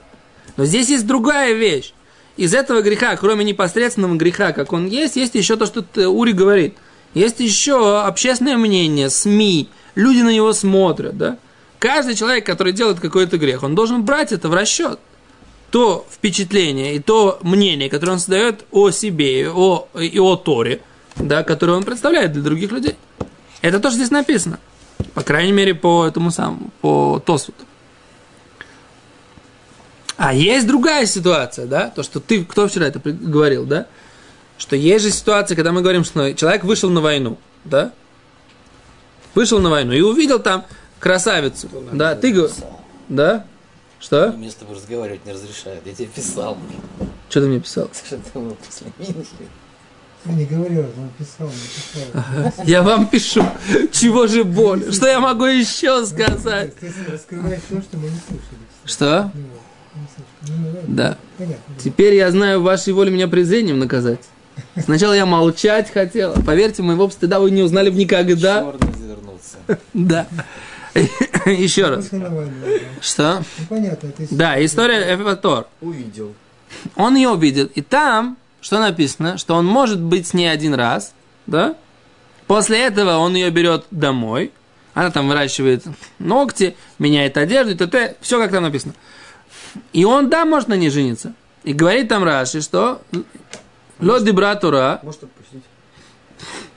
Но 0.56 0.64
здесь 0.64 0.88
есть 0.88 1.06
другая 1.06 1.52
вещь. 1.52 1.94
Из 2.36 2.52
этого 2.52 2.82
греха, 2.82 3.14
кроме 3.14 3.44
непосредственного 3.44 4.16
греха, 4.16 4.50
как 4.50 4.72
он 4.72 4.86
есть, 4.88 5.14
есть 5.14 5.36
еще 5.36 5.54
то, 5.54 5.66
что 5.66 5.82
т- 5.82 6.08
Ури 6.08 6.32
говорит. 6.32 6.74
Есть 7.14 7.38
еще 7.38 8.00
общественное 8.00 8.56
мнение, 8.56 9.08
СМИ, 9.08 9.68
люди 9.94 10.20
на 10.20 10.32
него 10.32 10.52
смотрят, 10.52 11.16
да. 11.16 11.38
Каждый 11.78 12.14
человек, 12.14 12.46
который 12.46 12.72
делает 12.72 13.00
какой-то 13.00 13.38
грех, 13.38 13.62
он 13.62 13.74
должен 13.74 14.04
брать 14.04 14.32
это 14.32 14.48
в 14.48 14.54
расчет. 14.54 15.00
То 15.70 16.06
впечатление 16.10 16.94
и 16.94 17.00
то 17.00 17.38
мнение, 17.42 17.88
которое 17.88 18.12
он 18.12 18.18
создает 18.18 18.64
о 18.70 18.90
себе 18.90 19.40
и 19.40 19.46
о, 19.46 19.88
и 19.98 20.18
о 20.18 20.36
Торе, 20.36 20.82
да, 21.16 21.42
которое 21.42 21.72
он 21.72 21.84
представляет 21.84 22.32
для 22.32 22.42
других 22.42 22.70
людей. 22.72 22.96
Это 23.62 23.80
то, 23.80 23.88
что 23.88 23.96
здесь 23.96 24.10
написано. 24.10 24.58
По 25.14 25.22
крайней 25.22 25.52
мере, 25.52 25.74
по 25.74 26.06
этому 26.06 26.30
самому, 26.30 26.70
по 26.80 27.22
Тосфуту. 27.24 27.64
А 30.16 30.34
есть 30.34 30.66
другая 30.66 31.06
ситуация, 31.06 31.66
да, 31.66 31.88
то, 31.88 32.02
что 32.02 32.20
ты, 32.20 32.44
кто 32.44 32.68
вчера 32.68 32.86
это 32.86 33.00
говорил, 33.00 33.64
да, 33.64 33.86
что 34.58 34.76
есть 34.76 35.04
же 35.04 35.10
ситуация, 35.10 35.56
когда 35.56 35.72
мы 35.72 35.80
говорим, 35.80 36.04
что 36.04 36.32
человек 36.34 36.64
вышел 36.64 36.90
на 36.90 37.00
войну, 37.00 37.38
да, 37.64 37.92
вышел 39.34 39.58
на 39.60 39.70
войну 39.70 39.92
и 39.92 40.00
увидел 40.00 40.38
там 40.38 40.64
красавицу, 40.98 41.68
да, 41.92 42.14
ты 42.14 42.32
говоришь, 42.32 42.56
да, 43.08 43.46
что? 44.02 44.32
Мне 44.32 44.50
с 44.50 44.54
тобой 44.54 44.74
разговаривать 44.74 45.24
не 45.24 45.32
разрешают. 45.32 45.86
Я 45.86 45.94
тебе 45.94 46.08
писал. 46.08 46.58
Что 47.28 47.40
ты 47.40 47.46
мне 47.46 47.60
писал? 47.60 47.88
Что 48.06 48.16
ты 48.16 48.38
был 48.38 48.56
после. 48.56 48.88
Я 50.24 50.32
не 50.32 50.44
говорил, 50.44 50.80
он 50.80 51.10
писал, 51.18 51.48
написал. 51.48 52.64
Я 52.64 52.82
вам 52.82 53.06
пишу, 53.08 53.44
чего 53.92 54.26
же 54.28 54.44
боль, 54.44 54.92
что 54.92 55.08
я 55.08 55.18
могу 55.18 55.46
еще 55.46 56.06
сказать? 56.06 56.76
Ты 56.76 56.92
раскрываешь 57.10 57.60
то, 57.68 57.82
что 57.82 57.96
мы 57.96 58.04
не 58.04 58.20
слышали. 58.28 58.60
Что? 58.84 59.30
Ну, 59.34 59.40
не. 59.40 60.56
Ну, 60.56 60.66
ладно. 60.66 60.82
Да. 60.86 61.18
Понятно. 61.38 61.74
Теперь 61.82 62.14
я 62.14 62.30
знаю 62.30 62.62
вашей 62.62 62.92
воле 62.92 63.10
меня 63.10 63.26
презрением 63.26 63.80
наказать. 63.80 64.20
Сначала 64.80 65.12
я 65.12 65.26
молчать 65.26 65.92
хотела. 65.92 66.34
Поверьте, 66.34 66.82
моего 66.82 67.10
стыда 67.10 67.40
вы 67.40 67.50
не 67.50 67.62
узнали 67.62 67.90
бы 67.90 67.96
никогда. 67.96 68.60
Черный. 68.62 69.01
Да. 69.94 70.26
Еще 71.46 71.88
раз. 71.88 72.10
Что? 73.00 73.38
Ну, 73.58 73.66
понятно, 73.68 74.12
Да, 74.30 74.64
история 74.64 75.14
Эфатор. 75.14 75.66
Увидел. 75.80 76.34
Он 76.96 77.16
ее 77.16 77.30
увидел. 77.30 77.66
И 77.74 77.80
там, 77.82 78.36
что 78.60 78.78
написано, 78.78 79.38
что 79.38 79.54
он 79.54 79.66
может 79.66 80.00
быть 80.00 80.26
с 80.26 80.34
ней 80.34 80.48
один 80.48 80.74
раз, 80.74 81.14
да? 81.46 81.74
После 82.46 82.80
этого 82.80 83.16
он 83.16 83.34
ее 83.34 83.50
берет 83.50 83.86
домой. 83.90 84.52
Она 84.94 85.10
там 85.10 85.28
выращивает 85.28 85.84
ногти, 86.18 86.76
меняет 86.98 87.38
одежду, 87.38 87.76
т.т. 87.76 88.16
Все 88.20 88.38
как 88.38 88.50
там 88.50 88.62
написано. 88.64 88.94
И 89.94 90.04
он, 90.04 90.28
да, 90.28 90.44
может 90.44 90.68
на 90.68 90.74
ней 90.74 90.90
жениться. 90.90 91.32
И 91.64 91.72
говорит 91.72 92.08
там 92.08 92.24
Раши, 92.24 92.60
что 92.60 93.00
Лоди 94.00 94.30
братура, 94.30 95.00
Может 95.02 95.24
отпустить. 95.24 95.62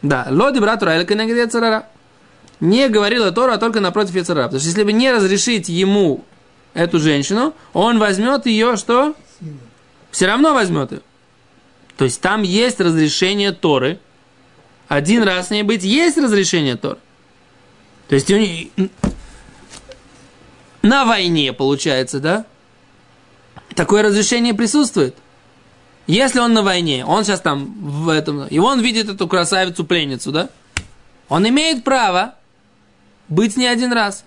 да, 0.02 0.28
Лоди 0.30 0.60
братура 0.60 0.96
или 1.02 1.40
Яцерара. 1.40 1.88
Не 2.60 2.88
говорила 2.90 3.32
Тора, 3.32 3.54
а 3.54 3.58
только 3.58 3.80
напротив 3.80 4.16
Яцерара. 4.16 4.46
Потому 4.46 4.60
что 4.60 4.70
если 4.70 4.84
бы 4.84 4.94
не 4.94 5.12
разрешить 5.12 5.70
ему 5.70 6.24
эту 6.74 7.00
женщину, 7.00 7.54
он 7.74 8.00
возьмет 8.00 8.46
ее, 8.46 8.78
что? 8.78 9.16
все 10.12 10.28
равно 10.28 10.54
возьмет 10.54 10.94
ее. 10.94 11.02
То 11.98 12.06
есть 12.06 12.22
там 12.22 12.42
есть 12.42 12.80
разрешение 12.80 13.52
Торы. 13.52 14.00
Один 14.88 15.24
раз 15.24 15.48
с 15.48 15.50
ней 15.50 15.64
быть, 15.64 15.84
есть 15.84 16.18
разрешение 16.18 16.78
Торы. 16.78 17.00
То 18.08 18.16
есть 18.16 18.30
не- 18.30 18.72
на 20.82 21.04
войне, 21.06 21.52
получается, 21.52 22.20
да? 22.22 22.46
Такое 23.76 24.04
разрешение 24.04 24.54
присутствует. 24.54 25.16
Если 26.08 26.40
он 26.40 26.54
на 26.54 26.62
войне, 26.62 27.04
он 27.06 27.26
сейчас 27.26 27.42
там 27.42 27.74
в 27.82 28.08
этом, 28.10 28.46
и 28.48 28.58
он 28.60 28.80
видит 28.80 29.10
эту 29.10 29.28
красавицу-пленницу, 29.28 30.32
да? 30.32 30.50
Он 31.28 31.46
имеет 31.50 31.84
право 31.84 32.36
быть 33.30 33.54
с 33.54 33.58
ней 33.58 33.68
один 33.68 33.94
раз. 33.94 34.24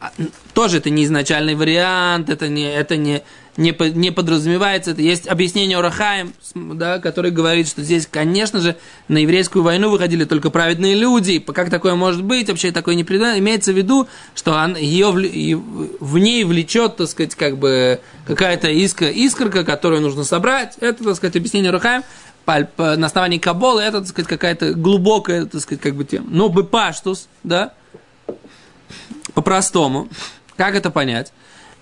А, 0.00 0.12
Тоже 0.54 0.78
это 0.78 0.88
не 0.90 1.04
изначальный 1.04 1.54
вариант, 1.54 2.30
это 2.30 2.48
не, 2.48 2.64
это 2.64 2.96
не, 2.96 3.22
не, 3.58 3.76
не 3.92 4.10
подразумевается. 4.10 4.92
Это 4.92 5.02
есть 5.02 5.28
объяснение 5.28 5.76
Урахаем, 5.76 6.32
да, 6.54 6.98
который 6.98 7.30
говорит, 7.30 7.68
что 7.68 7.82
здесь, 7.82 8.08
конечно 8.10 8.60
же, 8.60 8.76
на 9.08 9.18
еврейскую 9.18 9.62
войну 9.62 9.90
выходили 9.90 10.24
только 10.24 10.48
праведные 10.48 10.94
люди. 10.94 11.38
Как 11.38 11.68
такое 11.68 11.96
может 11.96 12.24
быть? 12.24 12.48
Вообще 12.48 12.72
такое 12.72 12.94
не 12.94 13.04
предано. 13.04 13.38
Имеется 13.38 13.72
в 13.72 13.76
виду, 13.76 14.08
что 14.34 14.52
он, 14.52 14.74
ее, 14.74 15.10
в 15.12 16.18
ней 16.18 16.44
влечет, 16.44 16.96
так 16.96 17.08
сказать, 17.08 17.34
как 17.34 17.58
бы 17.58 18.00
какая-то 18.26 18.70
иска, 18.70 19.10
искорка, 19.10 19.64
которую 19.64 20.00
нужно 20.00 20.24
собрать. 20.24 20.76
Это, 20.80 21.04
так 21.04 21.16
сказать, 21.16 21.36
объяснение 21.36 21.70
Урахаем. 21.70 22.04
На 22.46 23.06
основании 23.06 23.38
Каболы 23.38 23.82
это, 23.82 24.00
так 24.00 24.08
сказать, 24.08 24.28
какая-то 24.28 24.72
глубокая, 24.72 25.44
так 25.44 25.60
сказать, 25.60 25.80
как 25.82 25.94
бы 25.94 26.04
тема. 26.04 26.26
Но 26.30 26.48
бы 26.48 26.64
паштус, 26.64 27.28
да, 27.44 27.74
по-простому, 29.34 30.08
как 30.56 30.74
это 30.74 30.90
понять? 30.90 31.32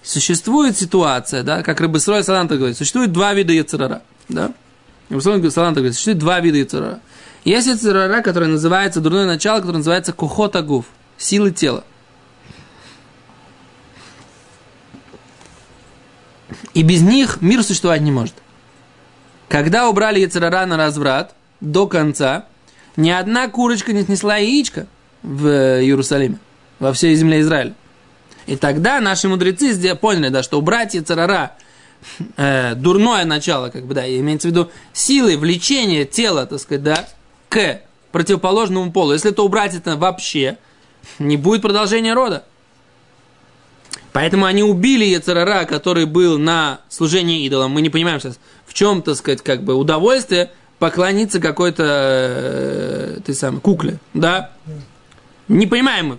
Существует 0.03 0.77
ситуация, 0.77 1.42
да, 1.42 1.62
как 1.62 1.81
Рыбысрой 1.81 2.22
Саланта 2.22 2.57
говорит, 2.57 2.77
существует 2.77 3.12
два 3.12 3.35
вида 3.35 3.53
яцерара, 3.53 4.03
да? 4.29 4.53
Рыбысрой 5.09 5.51
Саланта 5.51 5.81
говорит, 5.81 5.94
существует 5.94 6.18
два 6.18 6.40
вида 6.40 6.59
яцерара. 6.59 7.01
Есть 7.44 7.66
яцерара, 7.66 8.22
который 8.22 8.48
называется, 8.48 9.01
дурное 9.01 9.27
начало, 9.27 9.61
которое 9.61 9.79
называется 9.79 10.12
кухотагуф, 10.12 10.87
силы 11.16 11.51
тела. 11.51 11.85
И 16.74 16.83
без 16.83 17.03
них 17.03 17.40
мир 17.40 17.62
существовать 17.62 18.03
не 18.03 18.12
может. 18.12 18.35
Когда 19.48 19.88
убрали 19.88 20.20
яцерара 20.20 20.66
на 20.66 20.77
разврат 20.77 21.35
до 21.61 21.87
конца, 21.87 22.46
ни 22.96 23.11
одна 23.11 23.48
курочка 23.48 23.92
не 23.92 24.03
снесла 24.03 24.37
яичко 24.37 24.87
в 25.22 25.46
э, 25.46 25.83
Иерусалиме, 25.83 26.38
во 26.78 26.92
всей 26.92 27.14
земле 27.14 27.40
Израиля. 27.40 27.74
И 28.46 28.56
тогда 28.56 29.00
наши 29.00 29.28
мудрецы 29.28 29.94
поняли, 29.94 30.30
да, 30.30 30.42
что 30.42 30.58
убрать 30.58 30.94
яцерара, 30.94 31.52
э, 32.36 32.74
дурное 32.74 33.24
начало, 33.24 33.68
как 33.68 33.84
бы, 33.84 33.94
да, 33.94 34.08
имеется 34.08 34.48
в 34.48 34.50
виду 34.50 34.70
силы, 34.92 35.36
влечение 35.36 36.04
тела, 36.04 36.46
так 36.46 36.58
сказать, 36.58 36.82
да, 36.82 37.08
к 37.48 37.82
противоположному 38.12 38.90
полу. 38.90 39.12
Если 39.12 39.30
это 39.30 39.42
убрать 39.42 39.74
это 39.74 39.96
вообще, 39.96 40.56
не 41.18 41.36
будет 41.36 41.62
продолжения 41.62 42.14
рода. 42.14 42.44
Поэтому 44.12 44.46
они 44.46 44.62
убили 44.62 45.04
Яцерара, 45.04 45.64
который 45.64 46.06
был 46.06 46.38
на 46.38 46.80
служении 46.88 47.44
идолам. 47.44 47.72
Мы 47.72 47.82
не 47.82 47.90
понимаем 47.90 48.20
сейчас, 48.20 48.38
в 48.66 48.74
чем, 48.74 49.02
так 49.02 49.16
сказать, 49.16 49.42
как 49.42 49.62
бы 49.62 49.74
удовольствие 49.74 50.50
поклониться 50.78 51.40
какой-то, 51.40 51.84
э, 51.86 53.20
ты 53.24 53.34
сам, 53.34 53.60
кукле, 53.60 53.98
да? 54.14 54.52
Не 55.48 55.66
понимаем. 55.66 56.18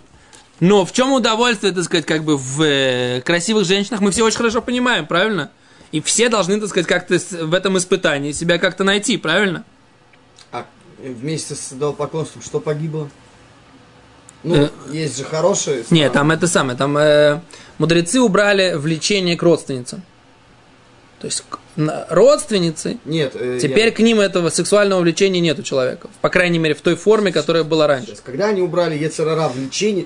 Но 0.59 0.85
в 0.85 0.91
чем 0.91 1.13
удовольствие, 1.13 1.71
так 1.73 1.83
сказать, 1.85 2.05
как 2.05 2.23
бы 2.23 2.37
в 2.37 2.61
э, 2.61 3.21
красивых 3.21 3.65
женщинах, 3.65 4.01
мы 4.01 4.11
все 4.11 4.23
очень 4.25 4.37
хорошо 4.37 4.61
понимаем, 4.61 5.05
правильно? 5.07 5.51
И 5.91 6.01
все 6.01 6.29
должны, 6.29 6.59
так 6.59 6.69
сказать, 6.69 6.87
как-то 6.87 7.17
в 7.45 7.53
этом 7.53 7.77
испытании 7.77 8.31
себя 8.33 8.57
как-то 8.59 8.83
найти, 8.83 9.17
правильно? 9.17 9.63
А 10.51 10.65
вместе 11.01 11.55
с 11.55 11.71
идолопоклонством 11.73 12.41
что 12.41 12.59
погибло? 12.59 13.09
Ну, 14.43 14.55
Э, 14.55 14.69
есть 14.91 15.17
же 15.17 15.23
хорошие. 15.23 15.77
Нет, 15.77 15.85
стороны. 15.85 16.09
там 16.11 16.31
это 16.31 16.47
самое, 16.47 16.77
там 16.77 16.97
э, 16.97 17.39
мудрецы 17.77 18.19
убрали 18.21 18.73
влечение 18.75 19.35
к 19.37 19.43
родственницам. 19.43 20.01
То 21.19 21.25
есть 21.27 21.43
родственницы, 22.09 22.97
Нет, 23.05 23.33
э, 23.35 23.59
теперь 23.61 23.87
я- 23.87 23.91
к 23.91 23.99
ним 23.99 24.19
этого 24.19 24.49
сексуального 24.49 25.01
влечения 25.01 25.41
нет 25.41 25.59
у 25.59 25.63
человека. 25.63 26.09
По 26.21 26.29
крайней 26.29 26.59
мере, 26.59 26.73
в 26.75 26.81
той 26.81 26.95
форме, 26.95 27.31
которая 27.31 27.63
была 27.63 27.87
раньше. 27.87 28.07
Сейчас, 28.07 28.21
когда 28.21 28.47
они 28.47 28.61
убрали 28.61 28.97
Ецерара 28.97 29.49
влечение, 29.49 30.05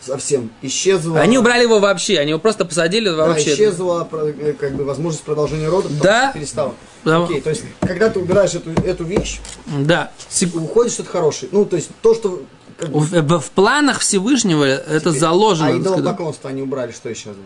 совсем 0.00 0.50
исчезла... 0.62 1.20
Они 1.20 1.38
убрали 1.38 1.62
его 1.62 1.80
вообще, 1.80 2.18
они 2.18 2.30
его 2.30 2.38
просто 2.40 2.64
посадили 2.64 3.08
Да, 3.08 3.26
вообще. 3.28 3.54
исчезла 3.54 4.08
э, 4.10 4.54
как 4.58 4.74
бы 4.74 4.84
возможность 4.84 5.24
продолжения 5.24 5.68
рода, 5.68 5.84
потому 5.88 6.02
Да. 6.02 6.30
что 6.30 6.38
перестала. 6.38 6.74
Да. 7.04 7.24
Окей, 7.24 7.40
то 7.40 7.50
есть, 7.50 7.62
когда 7.80 8.08
ты 8.10 8.20
убираешь 8.20 8.54
эту, 8.54 8.70
эту 8.82 9.04
вещь, 9.04 9.40
Да. 9.66 10.10
Уходит 10.54 10.92
что-то 10.92 11.10
хорошее. 11.10 11.50
Ну, 11.52 11.64
то 11.64 11.76
есть, 11.76 11.90
то, 12.02 12.14
что... 12.14 12.42
Как 12.78 12.90
бы, 12.90 13.00
В, 13.00 13.38
в- 13.40 13.50
планах 13.50 13.98
Всевышнего 14.00 14.64
это 14.64 15.00
теперь- 15.00 15.18
заложено. 15.18 15.68
А 15.70 15.76
идолопоклонство 15.76 16.48
они 16.48 16.62
убрали, 16.62 16.92
что 16.92 17.12
исчезло? 17.12 17.42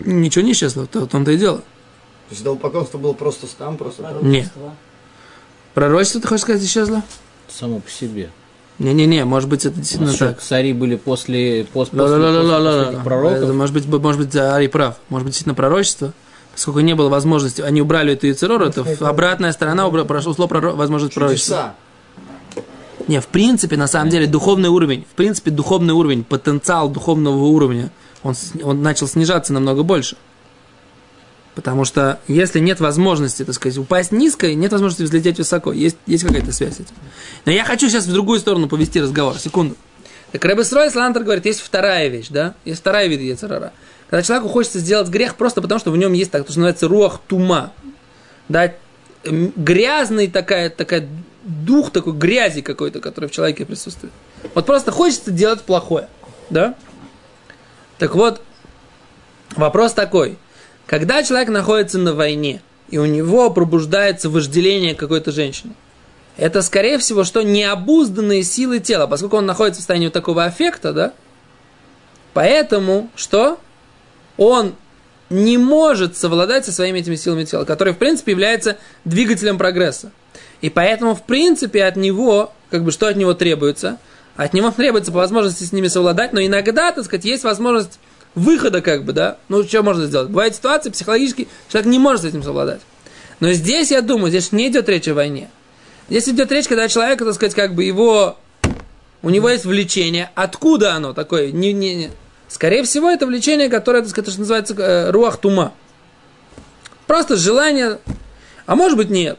Ничего 0.00 0.42
не 0.44 0.52
исчезло, 0.52 0.84
в 0.90 1.06
том-то 1.06 1.30
и 1.30 1.36
дело. 1.36 1.58
То 1.58 1.64
есть, 2.30 2.40
идолопоклонство 2.42 2.96
было 2.96 3.12
просто 3.12 3.46
там, 3.58 3.76
просто... 3.76 4.02
там. 4.02 4.30
Нет. 4.30 4.50
Пророчество. 4.54 4.76
Пророчество, 5.74 6.20
ты 6.22 6.28
хочешь 6.28 6.42
сказать, 6.42 6.62
исчезло? 6.62 7.02
Само 7.48 7.80
по 7.80 7.90
себе. 7.90 8.30
Не-не-не, 8.78 9.24
может 9.24 9.48
быть, 9.48 9.64
это 9.66 9.76
действительно 9.76 10.12
что, 10.12 10.28
так. 10.28 10.40
цари 10.40 10.72
были 10.72 10.96
после, 10.96 11.64
после, 11.72 11.98
после, 11.98 13.00
пророков. 13.04 13.38
Это, 13.38 13.52
может 13.52 13.74
быть, 13.74 13.86
может 13.86 14.20
быть, 14.20 14.34
Ари 14.34 14.66
прав. 14.66 14.96
Может 15.08 15.24
быть, 15.26 15.32
действительно 15.32 15.54
пророчество. 15.54 16.12
Поскольку 16.52 16.80
не 16.80 16.94
было 16.94 17.08
возможности, 17.08 17.62
они 17.62 17.80
убрали 17.80 18.12
эту 18.12 18.26
Яцерору, 18.26 18.66
это 18.66 18.84
обратная 19.00 19.52
сторона 19.52 19.86
убра- 19.86 20.04
прошло 20.04 20.32
ушло 20.32 20.46
проро- 20.46 20.74
возможность 20.74 21.14
пророчества. 21.14 21.74
Не, 23.08 23.20
в 23.20 23.26
принципе, 23.26 23.76
на 23.76 23.86
самом 23.86 24.10
деле, 24.10 24.26
духовный 24.26 24.68
уровень, 24.68 25.04
в 25.10 25.14
принципе, 25.14 25.50
духовный 25.50 25.94
уровень, 25.94 26.24
потенциал 26.24 26.88
духовного 26.88 27.44
уровня, 27.44 27.90
он, 28.22 28.34
он 28.62 28.82
начал 28.82 29.08
снижаться 29.08 29.52
намного 29.52 29.82
больше. 29.82 30.16
Потому 31.54 31.84
что 31.84 32.18
если 32.28 32.60
нет 32.60 32.80
возможности, 32.80 33.44
так 33.44 33.54
сказать, 33.54 33.76
упасть 33.76 34.10
низко, 34.10 34.52
нет 34.54 34.72
возможности 34.72 35.02
взлететь 35.02 35.38
высоко. 35.38 35.72
Есть, 35.72 35.98
есть 36.06 36.24
какая-то 36.24 36.50
связь 36.52 36.80
этим. 36.80 36.94
Но 37.44 37.52
я 37.52 37.64
хочу 37.64 37.88
сейчас 37.88 38.06
в 38.06 38.12
другую 38.12 38.40
сторону 38.40 38.68
повести 38.68 39.00
разговор. 39.00 39.38
Секунду. 39.38 39.76
Так 40.30 40.42
Рэбе 40.46 40.64
Срой 40.64 40.90
Слантер 40.90 41.24
говорит, 41.24 41.44
есть 41.44 41.60
вторая 41.60 42.08
вещь, 42.08 42.28
да? 42.30 42.54
Есть 42.64 42.80
вторая 42.80 43.06
вид 43.06 43.20
Ецерара. 43.20 43.72
Когда 44.08 44.22
человеку 44.22 44.48
хочется 44.48 44.78
сделать 44.78 45.08
грех 45.08 45.36
просто 45.36 45.60
потому, 45.60 45.78
что 45.78 45.90
в 45.90 45.96
нем 45.96 46.14
есть 46.14 46.30
так, 46.30 46.46
то, 46.46 46.52
что 46.52 46.60
называется 46.60 46.88
руах 46.88 47.20
тума. 47.26 47.72
Да? 48.48 48.72
Грязный 49.24 50.28
такая, 50.28 50.70
такая 50.70 51.06
дух 51.44 51.90
такой 51.90 52.14
грязи 52.14 52.62
какой-то, 52.62 53.00
который 53.00 53.28
в 53.28 53.32
человеке 53.32 53.66
присутствует. 53.66 54.12
Вот 54.54 54.64
просто 54.64 54.90
хочется 54.90 55.30
делать 55.30 55.60
плохое, 55.62 56.08
да? 56.48 56.74
Так 57.98 58.14
вот, 58.14 58.42
вопрос 59.54 59.92
такой. 59.92 60.38
Когда 60.92 61.22
человек 61.22 61.48
находится 61.48 61.96
на 61.96 62.12
войне, 62.12 62.60
и 62.90 62.98
у 62.98 63.06
него 63.06 63.48
пробуждается 63.48 64.28
вожделение 64.28 64.94
какой-то 64.94 65.32
женщины, 65.32 65.72
это, 66.36 66.60
скорее 66.60 66.98
всего, 66.98 67.24
что 67.24 67.40
необузданные 67.40 68.42
силы 68.42 68.78
тела, 68.78 69.06
поскольку 69.06 69.38
он 69.38 69.46
находится 69.46 69.78
в 69.78 69.80
состоянии 69.80 70.08
вот 70.08 70.12
такого 70.12 70.44
аффекта, 70.44 70.92
да? 70.92 71.14
Поэтому, 72.34 73.10
что? 73.16 73.58
Он 74.36 74.74
не 75.30 75.56
может 75.56 76.18
совладать 76.18 76.66
со 76.66 76.72
своими 76.72 76.98
этими 76.98 77.16
силами 77.16 77.44
тела, 77.44 77.64
которые, 77.64 77.94
в 77.94 77.98
принципе, 77.98 78.32
являются 78.32 78.76
двигателем 79.06 79.56
прогресса. 79.56 80.12
И 80.60 80.68
поэтому, 80.68 81.14
в 81.14 81.22
принципе, 81.22 81.84
от 81.84 81.96
него, 81.96 82.52
как 82.68 82.84
бы, 82.84 82.90
что 82.90 83.08
от 83.08 83.16
него 83.16 83.32
требуется? 83.32 83.96
От 84.36 84.52
него 84.52 84.70
требуется 84.76 85.10
по 85.10 85.20
возможности 85.20 85.64
с 85.64 85.72
ними 85.72 85.88
совладать, 85.88 86.34
но 86.34 86.42
иногда, 86.42 86.92
так 86.92 87.06
сказать, 87.06 87.24
есть 87.24 87.44
возможность 87.44 87.98
выхода, 88.34 88.80
как 88.80 89.04
бы, 89.04 89.12
да? 89.12 89.38
Ну, 89.48 89.62
что 89.64 89.82
можно 89.82 90.06
сделать? 90.06 90.28
Бывают 90.28 90.54
ситуации 90.54 90.90
психологически, 90.90 91.48
человек 91.68 91.90
не 91.90 91.98
может 91.98 92.22
с 92.22 92.24
этим 92.24 92.42
совладать. 92.42 92.80
Но 93.40 93.52
здесь, 93.52 93.90
я 93.90 94.02
думаю, 94.02 94.30
здесь 94.30 94.52
не 94.52 94.68
идет 94.68 94.88
речь 94.88 95.08
о 95.08 95.14
войне. 95.14 95.50
Здесь 96.08 96.28
идет 96.28 96.50
речь, 96.52 96.68
когда 96.68 96.88
человек, 96.88 97.18
так 97.18 97.34
сказать, 97.34 97.54
как 97.54 97.74
бы 97.74 97.84
его, 97.84 98.36
у 99.22 99.30
него 99.30 99.48
есть 99.48 99.64
влечение. 99.64 100.30
Откуда 100.34 100.94
оно 100.94 101.12
такое? 101.12 101.52
Не, 101.52 101.72
не, 101.72 101.94
не. 101.94 102.10
Скорее 102.48 102.82
всего, 102.84 103.10
это 103.10 103.26
влечение, 103.26 103.68
которое, 103.68 104.02
так 104.02 104.10
сказать, 104.10 104.36
называется 104.38 104.74
э, 104.74 105.10
руах 105.10 105.38
тума. 105.38 105.72
Просто 107.06 107.36
желание, 107.36 107.98
а 108.66 108.76
может 108.76 108.96
быть 108.96 109.10
нет. 109.10 109.38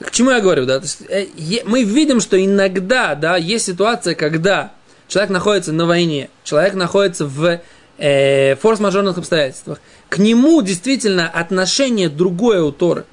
К 0.00 0.10
чему 0.10 0.30
я 0.30 0.40
говорю, 0.40 0.66
да? 0.66 0.80
То 0.80 0.84
есть, 0.84 1.02
э, 1.08 1.62
мы 1.64 1.82
видим, 1.82 2.20
что 2.20 2.42
иногда, 2.42 3.14
да, 3.14 3.36
есть 3.36 3.64
ситуация, 3.64 4.14
когда 4.14 4.72
человек 5.08 5.30
находится 5.30 5.72
на 5.72 5.86
войне, 5.86 6.30
человек 6.44 6.74
находится 6.74 7.26
в 7.26 7.60
э, 7.98 8.56
форс-мажорных 8.56 9.18
обстоятельствах. 9.18 9.80
К 10.08 10.18
нему 10.18 10.62
действительно 10.62 11.28
отношение 11.28 12.08
другое 12.08 12.62
у 12.62 12.72
Торы. 12.72 13.04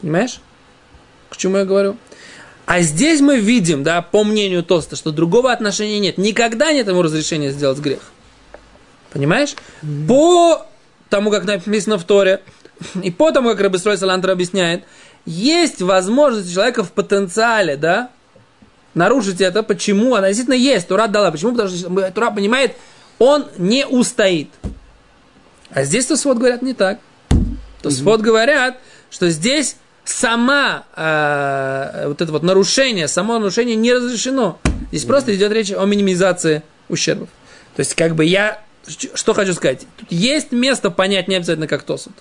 Понимаешь? 0.00 0.40
К 1.30 1.36
чему 1.36 1.58
я 1.58 1.64
говорю? 1.64 1.96
А 2.66 2.82
здесь 2.82 3.20
мы 3.20 3.38
видим, 3.38 3.82
да, 3.82 4.02
по 4.02 4.24
мнению 4.24 4.62
Тоста, 4.62 4.94
что 4.94 5.10
другого 5.10 5.52
отношения 5.52 5.98
нет. 5.98 6.18
Никогда 6.18 6.72
нет 6.72 6.86
ему 6.86 7.02
разрешения 7.02 7.50
сделать 7.50 7.78
грех. 7.78 8.00
Понимаешь? 9.10 9.54
По 10.06 10.66
тому, 11.08 11.30
как 11.30 11.44
написано 11.44 11.98
в 11.98 12.04
Торе, 12.04 12.42
и 13.02 13.10
по 13.10 13.32
тому, 13.32 13.50
как 13.50 13.60
Рабистрой 13.60 13.96
Салантер 13.96 14.30
объясняет, 14.30 14.84
есть 15.24 15.82
возможность 15.82 16.50
у 16.50 16.54
человека 16.54 16.84
в 16.84 16.92
потенциале, 16.92 17.76
да, 17.76 18.10
нарушить 18.98 19.40
это. 19.40 19.62
Почему? 19.62 20.14
Она 20.14 20.28
действительно 20.28 20.54
есть. 20.54 20.88
Тура 20.88 21.06
дала. 21.06 21.30
Почему? 21.30 21.52
Потому 21.52 21.70
что 21.70 22.10
Тура 22.10 22.30
понимает, 22.30 22.76
он 23.18 23.46
не 23.56 23.86
устоит. 23.86 24.50
А 25.70 25.84
здесь 25.84 26.06
Тосфот 26.06 26.38
говорят 26.38 26.62
не 26.62 26.74
так. 26.74 26.98
Тосфот 27.82 28.20
говорят, 28.20 28.78
что 29.10 29.30
здесь 29.30 29.76
сама 30.04 30.84
э, 30.96 32.08
вот 32.08 32.20
это 32.20 32.32
вот 32.32 32.42
нарушение, 32.42 33.08
само 33.08 33.38
нарушение 33.38 33.76
не 33.76 33.92
разрешено. 33.92 34.58
Здесь 34.90 35.04
просто 35.04 35.34
идет 35.34 35.52
речь 35.52 35.70
о 35.70 35.84
минимизации 35.84 36.62
ущербов. 36.88 37.28
То 37.76 37.80
есть, 37.80 37.94
как 37.94 38.14
бы 38.14 38.24
я, 38.24 38.62
что 39.14 39.34
хочу 39.34 39.52
сказать, 39.52 39.86
тут 39.98 40.10
есть 40.10 40.50
место 40.50 40.90
понять 40.90 41.28
не 41.28 41.36
обязательно 41.36 41.66
как 41.66 41.82
Тосут. 41.82 42.14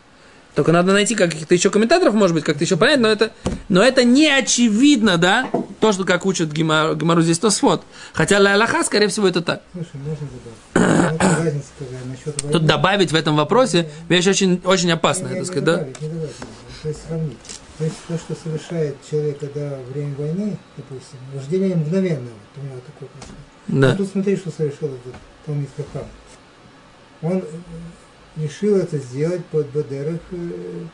Только 0.58 0.72
надо 0.72 0.92
найти 0.92 1.14
каких-то 1.14 1.54
еще 1.54 1.70
комментаторов, 1.70 2.16
может 2.16 2.34
быть, 2.34 2.44
как-то 2.44 2.64
еще 2.64 2.78
понять, 2.78 3.00
но 3.00 3.08
это, 3.10 3.32
но 3.70 3.84
это 3.84 4.04
не 4.04 4.28
очевидно, 4.28 5.20
да, 5.20 5.48
то, 5.80 5.92
что 5.94 6.04
как 6.04 6.26
учат 6.26 6.52
Гемар- 6.52 6.96
Гемару 6.96 7.22
здесь 7.22 7.38
Тосфот. 7.38 7.84
Хотя 8.12 8.40
для 8.40 8.56
Аллаха, 8.56 8.84
скорее 8.84 9.08
всего, 9.10 9.28
это 9.28 9.44
так. 9.44 9.62
Слушай, 9.72 10.02
можно 10.04 11.36
разница 11.44 11.68
насчет. 12.08 12.52
Тут 12.52 12.66
добавить 12.66 13.12
в 13.12 13.16
этом 13.16 13.36
вопросе 13.36 13.88
вещь 14.10 14.26
очень, 14.26 14.60
очень 14.66 14.92
опасная, 14.92 15.34
Не- 15.34 15.38
так 15.42 15.46
сказать, 15.46 15.64
да? 15.64 15.74
добавить, 15.78 16.02
можно. 16.02 16.28
То 16.82 16.88
есть 16.90 17.08
сравнить. 17.08 17.38
То 17.78 17.84
есть 17.84 17.96
то, 18.08 18.18
что 18.18 18.36
совершает 18.44 18.96
человек, 19.08 19.38
когда 19.38 19.78
во 19.78 19.84
время 19.94 20.16
войны, 20.16 20.58
допустим, 20.76 21.20
вожделение 21.36 21.76
мгновенное, 21.78 22.18
вот 22.34 22.64
у 22.64 22.66
него 22.66 22.80
такое 22.84 23.10
происходит. 23.10 23.42
Да. 23.68 23.92
А 23.92 23.96
тут 23.96 24.10
смотри, 24.12 24.36
что 24.36 24.50
совершил 24.50 24.88
этот 24.88 25.14
Талмит 25.46 25.70
Хахам. 25.78 26.08
Он 27.22 27.44
решил 28.42 28.78
это 28.78 28.98
сделать 28.98 29.44
под 29.46 29.68
Бадерах, 29.70 30.20
э, 30.32 30.36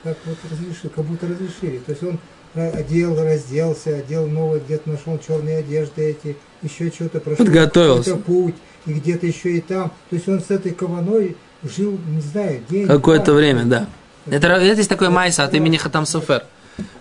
как 0.04 0.18
вот 0.26 0.38
разрешил, 0.52 0.90
как 0.90 1.06
будто 1.06 1.28
разрешили. 1.28 1.80
То 1.80 1.92
есть 1.92 2.04
он 2.04 2.20
одел, 2.56 3.22
разделся, 3.22 3.96
одел 3.96 4.28
новое, 4.28 4.60
где-то 4.60 4.90
нашел 4.90 5.20
черные 5.26 5.60
одежды 5.60 6.10
эти, 6.12 6.38
еще 6.62 6.90
что-то 6.92 7.20
прошел. 7.20 7.46
Подготовился. 7.46 8.16
путь, 8.18 8.56
и 8.86 8.94
где-то 8.94 9.26
еще 9.26 9.58
и 9.58 9.62
там. 9.62 9.92
То 10.10 10.16
есть 10.16 10.28
он 10.28 10.42
с 10.42 10.52
этой 10.52 10.72
кованой 10.72 11.36
жил, 11.64 11.98
не 12.08 12.22
знаю, 12.22 12.62
день. 12.70 12.88
Какое-то 12.88 13.34
время, 13.34 13.66
да. 13.66 13.88
Это, 14.26 14.48
это 14.48 14.78
есть 14.78 14.90
такой 14.90 15.10
майса 15.10 15.44
от 15.44 15.54
имени 15.54 15.78
Хатам 15.78 16.06
Софер. 16.06 16.44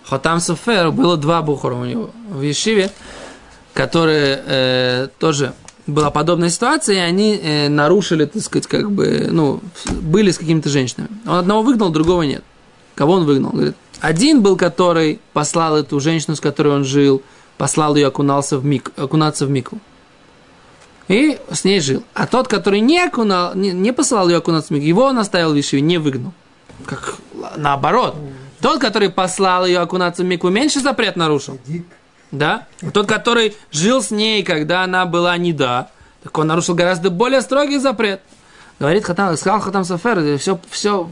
Хатам 0.03 0.39
Софер 0.39 0.91
было 0.91 1.17
два 1.17 1.41
бухора 1.41 1.75
у 1.75 1.85
него 1.85 2.11
в 2.29 2.41
Ешиве, 2.41 2.91
которые 3.73 4.43
э, 4.45 5.07
тоже 5.19 5.53
была 5.87 6.11
подобная 6.11 6.49
ситуация, 6.49 6.95
и 6.95 6.99
они 6.99 7.35
э, 7.35 7.69
нарушили, 7.69 8.25
так 8.25 8.41
сказать, 8.41 8.67
как 8.67 8.91
бы, 8.91 9.27
ну, 9.29 9.61
были 10.01 10.31
с 10.31 10.37
какими-то 10.37 10.69
женщинами. 10.69 11.09
Он 11.25 11.35
одного 11.35 11.61
выгнал, 11.61 11.89
другого 11.89 12.21
нет. 12.23 12.43
Кого 12.95 13.13
он 13.13 13.25
выгнал? 13.25 13.51
Говорит, 13.51 13.75
один 13.99 14.41
был, 14.41 14.55
который 14.55 15.19
послал 15.33 15.77
эту 15.77 15.99
женщину, 15.99 16.35
с 16.35 16.39
которой 16.39 16.73
он 16.73 16.83
жил, 16.83 17.21
послал 17.57 17.95
ее 17.95 18.07
окунался 18.07 18.57
в 18.57 18.65
мик, 18.65 18.91
окунаться 18.95 19.45
в 19.45 19.49
мику. 19.49 19.79
И 21.07 21.37
с 21.51 21.63
ней 21.65 21.81
жил. 21.81 22.03
А 22.13 22.27
тот, 22.27 22.47
который 22.47 22.79
не, 22.79 22.99
окунал, 22.99 23.55
не, 23.55 23.71
не 23.71 23.91
посылал 23.91 24.29
ее 24.29 24.37
окунаться 24.37 24.69
в 24.69 24.71
микву, 24.71 24.87
его 24.87 25.03
он 25.03 25.19
оставил 25.19 25.53
в 25.53 25.59
Ишиве, 25.59 25.81
не 25.81 25.97
выгнал. 25.97 26.33
Как 26.85 27.15
наоборот. 27.57 28.15
Тот, 28.61 28.79
который 28.79 29.09
послал 29.09 29.65
ее 29.65 29.79
окунаться 29.79 30.23
в 30.23 30.25
микву, 30.25 30.49
меньше 30.49 30.79
запрет 30.79 31.17
нарушил. 31.17 31.59
Да? 32.33 32.65
Тот, 32.93 33.07
который 33.07 33.55
жил 33.71 34.01
с 34.01 34.09
ней, 34.09 34.43
когда 34.43 34.83
она 34.83 35.05
была 35.05 35.37
не 35.37 35.53
да, 35.53 35.89
так 36.23 36.35
он 36.37 36.47
нарушил 36.47 36.73
гораздо 36.73 37.11
более 37.11 37.41
строгий 37.41 37.77
запрет. 37.77 38.21
Говорит 38.79 39.05
Хатам, 39.05 39.37
сказал 39.37 39.59
Хатам 39.59 39.85
Софер, 39.85 40.39
все, 40.39 40.59
все, 40.69 41.09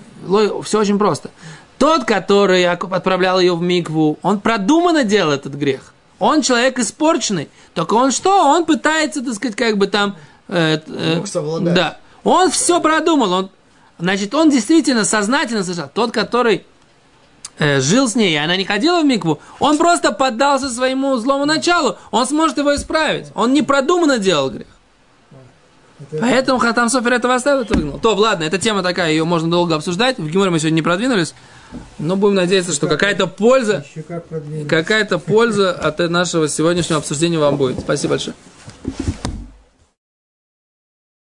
все 0.64 0.80
очень 0.80 0.98
просто. 0.98 1.30
Тот, 1.78 2.06
который 2.06 2.68
отправлял 2.68 3.40
ее 3.40 3.56
в 3.56 3.62
микву, 3.62 4.18
он 4.24 4.40
продуманно 4.40 5.04
делал 5.04 5.32
этот 5.32 5.54
грех. 5.54 5.94
Он 6.18 6.42
человек 6.42 6.80
испорченный. 6.80 7.50
Только 7.76 7.94
он 7.94 8.12
что? 8.12 8.48
Он 8.48 8.66
пытается, 8.66 9.24
так 9.24 9.36
сказать, 9.36 9.56
как 9.56 9.78
бы 9.78 9.88
там... 9.88 10.16
Э, 10.48 10.80
э. 10.88 11.24
Да. 11.62 11.98
Он 12.24 12.50
все 12.50 12.80
продумал. 12.82 13.34
Он, 13.34 13.50
значит, 14.00 14.34
он 14.34 14.50
действительно 14.50 15.06
сознательно 15.06 15.64
совершал. 15.64 15.90
Тот, 15.94 16.12
который 16.12 16.66
жил 17.80 18.08
с 18.10 18.16
ней, 18.16 18.34
и 18.34 18.38
она 18.38 18.56
не 18.58 18.66
ходила 18.66 19.02
в 19.02 19.06
микву, 19.06 19.40
он 19.60 19.78
просто 19.78 20.12
поддался 20.12 20.70
своему 20.70 21.16
злому 21.18 21.46
началу. 21.46 21.98
Он 22.12 22.26
сможет 22.26 22.58
его 22.58 22.76
исправить. 22.76 23.28
Он 23.36 23.54
не 23.54 23.62
продуманно 23.62 24.18
делал 24.18 24.50
грех. 24.50 24.68
Это- 26.12 26.18
Поэтому 26.20 26.58
Хатам 26.58 26.90
Софер 26.90 27.14
этого 27.14 27.36
оставил, 27.36 27.64
выгнал. 27.70 28.00
То, 28.00 28.16
ладно, 28.16 28.44
эта 28.44 28.58
тема 28.58 28.82
такая, 28.82 29.12
ее 29.12 29.24
можно 29.24 29.50
долго 29.52 29.76
обсуждать. 29.76 30.18
В 30.18 30.28
Гиморе 30.28 30.50
мы 30.50 30.60
сегодня 30.60 30.78
не 30.78 30.82
продвинулись. 30.82 31.36
Но 32.00 32.16
будем 32.16 32.36
надеяться, 32.36 32.74
что 32.74 32.88
какая-то 32.88 33.28
польза, 33.28 33.86
какая-то 34.68 35.20
польза 35.20 35.72
от 35.72 36.00
нашего 36.10 36.48
сегодняшнего 36.50 37.00
обсуждения 37.00 37.38
вам 37.38 37.58
будет. 37.58 37.80
Спасибо 37.80 38.14
большое. 38.14 38.36